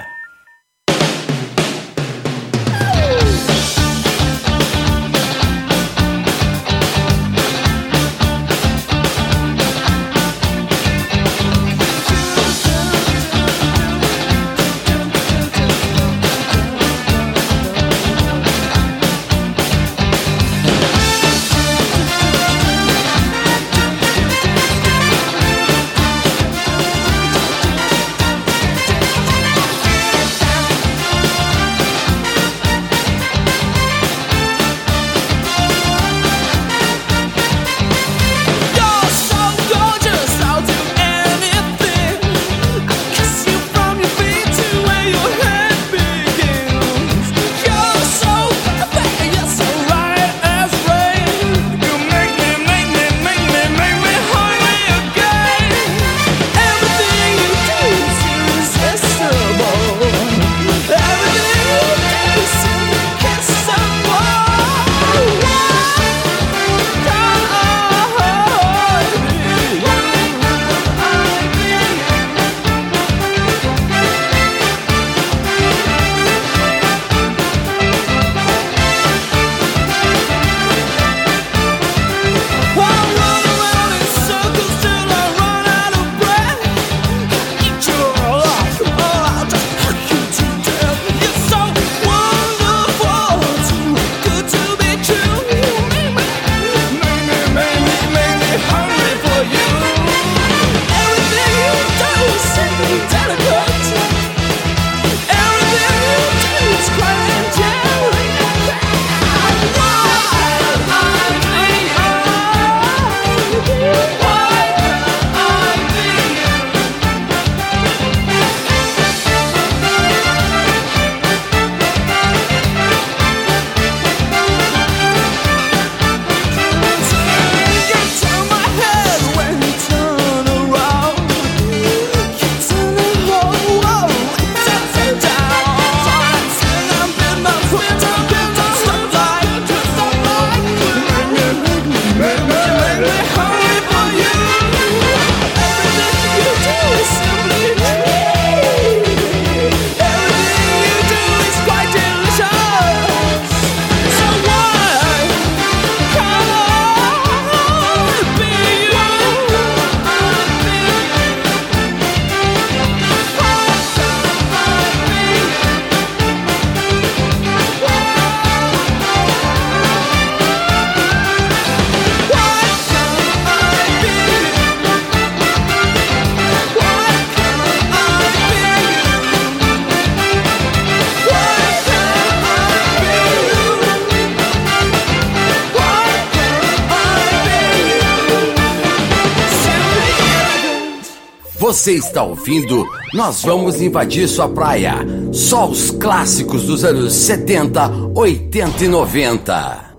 Você 191.82 191.94
está 191.94 192.22
ouvindo 192.22 192.88
Nós 193.12 193.42
Vamos 193.42 193.82
Invadir 193.82 194.28
Sua 194.28 194.48
Praia. 194.48 194.98
Só 195.34 195.68
os 195.68 195.90
clássicos 195.90 196.68
dos 196.68 196.84
anos 196.84 197.12
70, 197.12 198.12
80 198.14 198.86
e 198.86 198.88
90. 198.88 199.96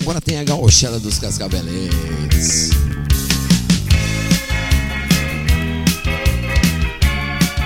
Agora 0.00 0.20
tem 0.20 0.38
a 0.38 0.44
gauchada 0.44 1.00
dos 1.00 1.18
cascabelenses. 1.18 2.70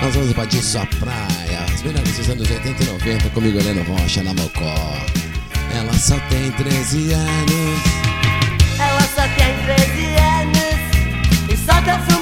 Nós 0.01 0.15
vamos 0.15 0.31
invadir 0.31 0.63
sua 0.63 0.87
praia. 0.87 1.65
As 1.71 1.83
melhores 1.83 2.17
dos 2.17 2.27
anos 2.27 2.49
80 2.49 2.83
e 2.83 2.87
90 2.87 3.29
comigo, 3.29 3.59
Heleno 3.59 3.83
Rocha, 3.83 4.23
na 4.23 4.33
Mocó. 4.33 4.73
Ela 5.77 5.93
só 5.93 6.15
tem 6.27 6.49
13 6.53 7.13
anos. 7.13 7.79
Ela 8.79 9.01
só 9.13 9.21
tem 9.37 9.53
13 9.75 10.05
anos 10.15 11.53
e 11.53 11.55
solta 11.55 11.99
fumaça 11.99 12.18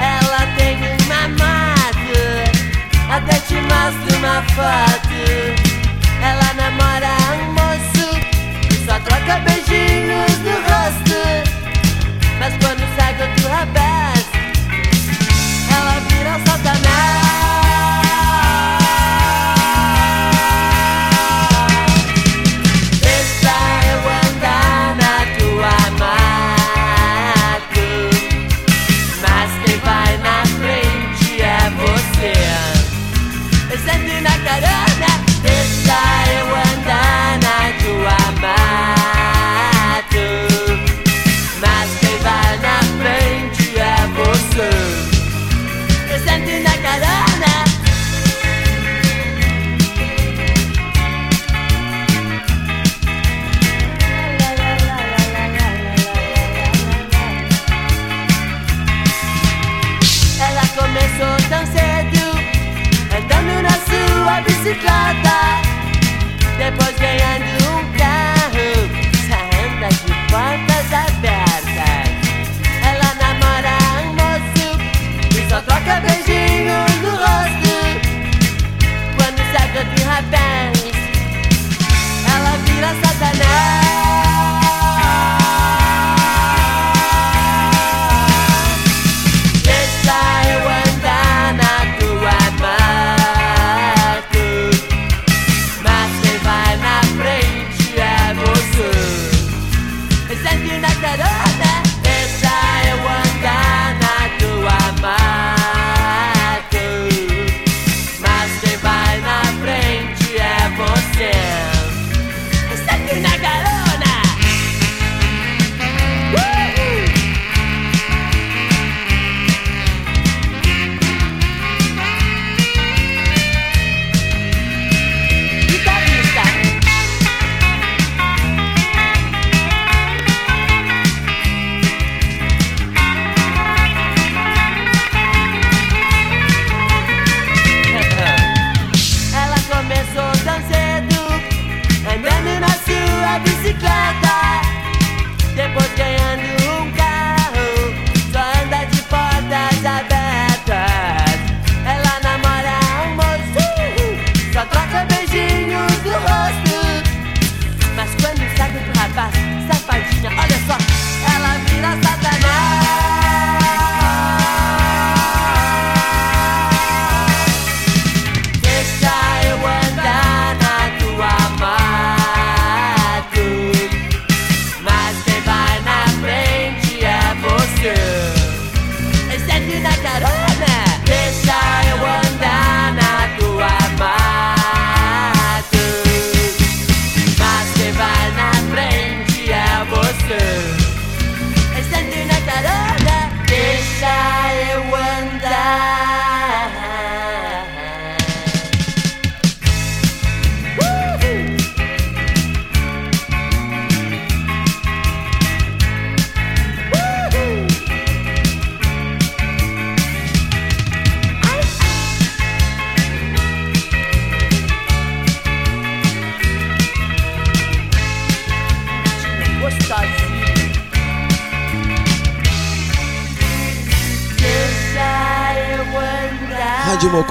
Ela 0.00 0.46
tem 0.56 0.78
uma 1.04 1.28
moto, 1.28 2.16
até 3.10 3.38
te 3.40 3.54
mostro 3.56 4.16
uma 4.16 4.42
foto. 4.54 5.20
Ela 6.22 6.54
namora 6.54 7.14
um 7.34 7.52
moço 7.52 8.08
e 8.70 8.86
só 8.86 8.98
troca 9.00 9.40
beijinhos 9.40 10.38
no 10.38 10.52
rosto. 10.52 11.20
Mas 12.38 12.54
quando 12.64 12.82
sai 12.96 13.12
outro 13.20 13.48
rapaz, 13.50 14.24
ela 15.70 16.00
vira 16.08 16.40
Satanás. 16.46 17.67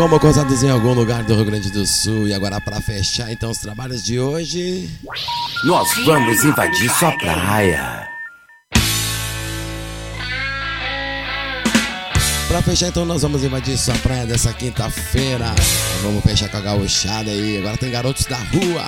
Mocó, 0.08 0.28
Mocosados 0.28 0.64
em 0.64 0.70
algum 0.70 0.94
lugar 0.94 1.24
do 1.24 1.36
Rio 1.36 1.46
Grande 1.46 1.70
do 1.70 1.86
Sul. 1.86 2.28
E 2.28 2.34
agora, 2.34 2.62
para 2.62 2.80
fechar 2.80 3.32
então 3.32 3.52
os 3.52 3.58
trabalhos 3.58 4.04
de 4.04 4.20
hoje. 4.20 4.90
Nós 5.66 5.90
vamos 6.06 6.44
invadir 6.44 6.90
sua 6.90 7.12
praia. 7.12 8.08
Pra 12.48 12.62
fechar, 12.62 12.88
então, 12.88 13.06
nós 13.06 13.22
vamos 13.22 13.44
invadir 13.44 13.78
sua 13.78 13.96
praia 13.96 14.26
dessa 14.26 14.54
quinta-feira. 14.54 15.54
Vamos 16.02 16.24
fechar 16.24 16.50
com 16.50 16.58
a 16.58 16.62
gauchada 16.62 17.30
aí. 17.30 17.58
Agora 17.58 17.78
tem 17.78 17.92
garotos 17.92 18.26
da 18.26 18.38
rua. 18.38 18.84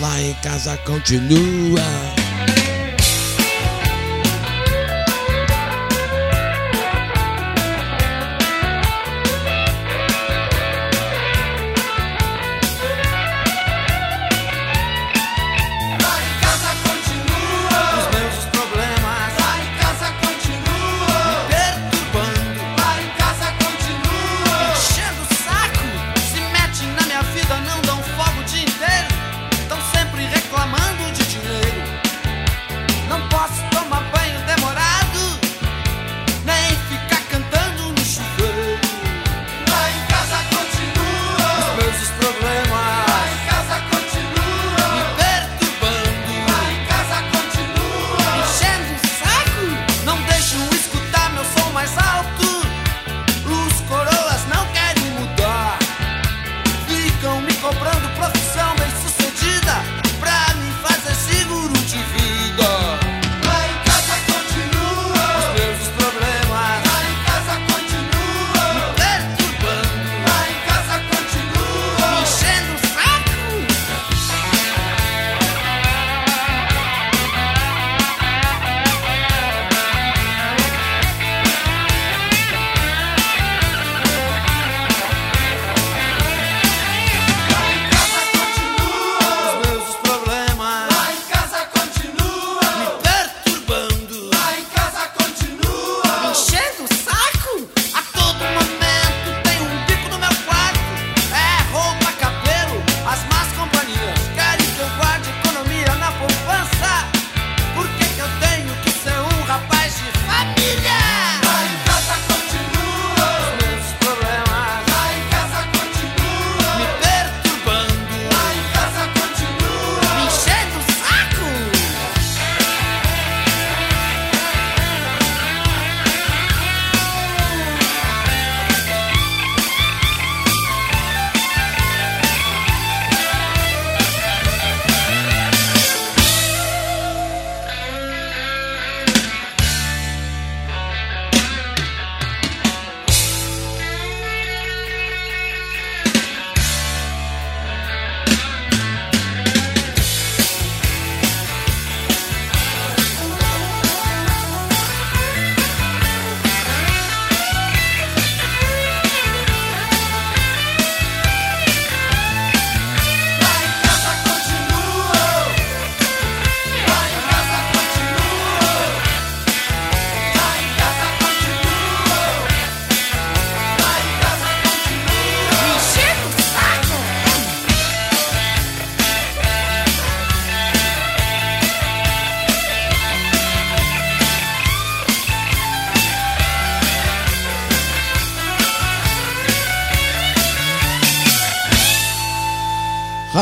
Lá 0.00 0.20
em 0.20 0.32
casa 0.34 0.76
continua. 0.78 1.82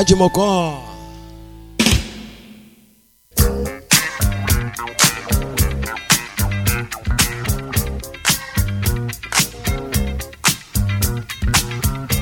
Rádio 0.02 0.16
Mocó. 0.16 0.84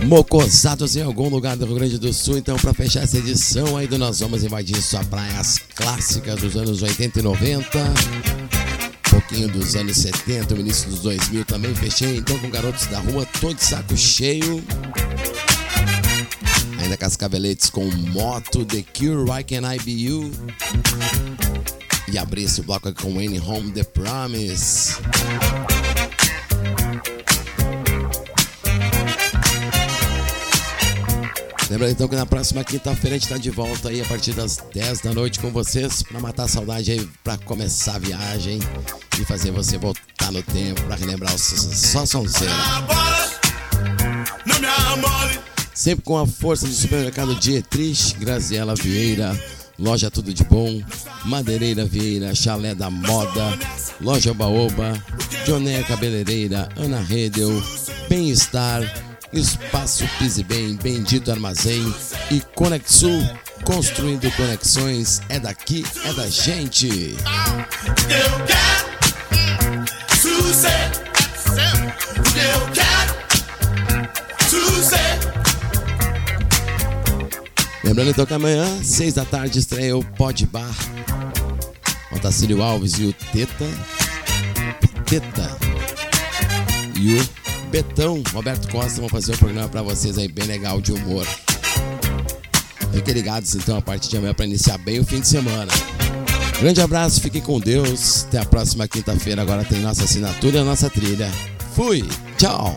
Mocosados 0.05 0.95
em 0.97 1.03
algum 1.03 1.31
lugar 1.31 1.57
do 1.57 1.65
Rio 1.65 1.77
Grande 1.77 1.99
do 1.99 2.13
Sul. 2.13 2.37
Então, 2.37 2.59
para 2.59 2.75
fechar 2.75 3.05
essa 3.05 3.17
edição 3.17 3.79
aí 3.79 3.87
do 3.87 3.97
Nós 3.97 4.21
Vamos 4.21 4.45
Invadir 4.45 4.83
Sua 4.83 5.03
Praia, 5.05 5.41
as 5.41 5.57
clássicas 5.75 6.39
dos 6.39 6.57
anos 6.57 6.83
80 6.83 7.21
e 7.21 7.23
90. 7.23 7.79
Um 7.79 9.11
pouquinho 9.11 9.49
dos 9.49 9.75
anos 9.75 9.97
70, 9.97 10.55
o 10.55 10.61
início 10.61 10.91
dos 10.91 11.01
2000 11.01 11.47
também. 11.47 11.75
Fechei 11.75 12.19
então 12.19 12.39
com 12.41 12.51
Garotos 12.51 12.85
da 12.89 13.01
Rua, 13.01 13.27
todo 13.41 13.55
de 13.55 13.65
saco 13.65 13.97
cheio. 13.97 14.63
Ainda 16.81 16.97
Cascaveletes 16.97 17.69
com 17.69 17.85
Moto, 17.85 18.65
The 18.65 18.83
Cure, 18.83 19.31
Why 19.31 19.45
Can 19.45 19.71
I 19.71 19.79
Be 19.79 19.93
You? 19.93 20.31
E 22.11 22.19
abri 22.19 22.45
esse 22.45 22.63
bloco 22.63 22.89
aqui 22.89 23.03
com 23.03 23.15
Wayne 23.15 23.39
Home, 23.39 23.71
The 23.71 23.85
Promise. 23.85 24.97
Lembrando 31.71 31.93
então 31.93 32.09
que 32.09 32.17
na 32.17 32.27
próxima 32.27 32.65
quinta-feira 32.65 33.15
a 33.15 33.19
gente 33.19 33.29
está 33.29 33.39
de 33.39 33.51
volta 33.51 33.91
aí 33.91 34.01
a 34.01 34.05
partir 34.05 34.33
das 34.33 34.59
10 34.75 35.03
da 35.03 35.15
noite 35.15 35.39
com 35.39 35.53
vocês 35.53 36.03
para 36.03 36.19
matar 36.19 36.45
a 36.45 36.49
saudade 36.49 36.91
aí, 36.91 37.09
para 37.23 37.39
começar 37.39 37.95
a 37.95 37.99
viagem 38.01 38.59
e 39.21 39.25
fazer 39.25 39.53
você 39.53 39.79
voltar 39.79 40.33
no 40.33 40.43
tempo 40.43 40.83
para 40.83 40.97
relembrar 40.97 41.33
o 41.33 41.39
só 41.39 42.05
sonzeira. 42.05 42.53
Sempre 45.75 46.05
com 46.05 46.19
a 46.19 46.27
força 46.27 46.67
do 46.67 46.73
supermercado 46.73 47.35
Dietrich, 47.35 48.15
Graziela 48.19 48.75
Vieira, 48.75 49.39
Loja 49.79 50.11
Tudo 50.11 50.33
de 50.35 50.45
Bom, 50.45 50.83
Madeireira 51.25 51.85
Vieira, 51.85 52.35
Chalé 52.35 52.75
da 52.75 52.91
Moda, 52.91 53.59
Loja 54.01 54.35
Baoba, 54.35 54.93
Joné 55.47 55.83
Cabeleireira, 55.83 56.69
Ana 56.77 57.01
Redel, 57.01 57.63
Bem-Estar, 58.09 58.83
Espaço 59.33 60.05
Pise 60.19 60.43
Bem, 60.43 60.75
Bendito 60.77 61.31
Armazém 61.31 61.95
e 62.31 62.41
Conexul, 62.55 63.23
construindo 63.65 64.31
conexões, 64.37 65.23
é 65.29 65.39
daqui, 65.39 65.85
é 66.05 66.13
da 66.13 66.29
gente. 66.29 67.17
Lembrando 77.83 78.11
então 78.11 78.27
que 78.27 78.35
amanhã, 78.35 78.83
seis 78.83 79.15
da 79.15 79.25
tarde, 79.25 79.59
estreia 79.59 79.97
o 79.97 80.05
Pod 80.05 80.47
Bar. 80.47 80.75
Otacílio 82.13 82.63
Alves 82.63 82.99
e 82.99 83.05
o 83.07 83.13
Teta. 83.13 83.67
Teta. 85.07 85.59
E 86.97 87.15
o 87.15 87.29
Betão, 87.71 88.23
Roberto 88.33 88.71
Costa, 88.71 89.01
vão 89.01 89.09
fazer 89.09 89.35
um 89.35 89.39
programa 89.39 89.69
pra 89.69 89.83
vocês 89.83 90.19
aí 90.19 90.29
bem 90.29 90.47
legal 90.47 90.81
de 90.81 90.93
humor. 90.93 91.27
Fiquem 92.93 93.15
ligados 93.15 93.55
então 93.55 93.79
a 93.79 93.83
partir 93.83 94.11
de 94.11 94.17
amanhã 94.17 94.35
para 94.35 94.45
iniciar 94.45 94.77
bem 94.79 94.99
o 94.99 95.05
fim 95.05 95.21
de 95.21 95.29
semana. 95.29 95.73
Grande 96.61 96.83
abraço, 96.83 97.21
fiquem 97.21 97.41
com 97.41 97.59
Deus. 97.59 98.27
Até 98.29 98.39
a 98.39 98.45
próxima 98.45 98.87
quinta-feira. 98.87 99.41
Agora 99.41 99.65
tem 99.65 99.81
nossa 99.81 100.05
assinatura 100.05 100.59
e 100.59 100.65
nossa 100.65 100.91
trilha. 100.91 101.31
Fui, 101.75 102.07
tchau. 102.37 102.77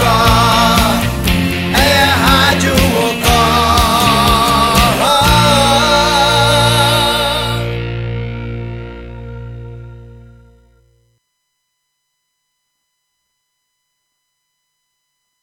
far 0.00 0.39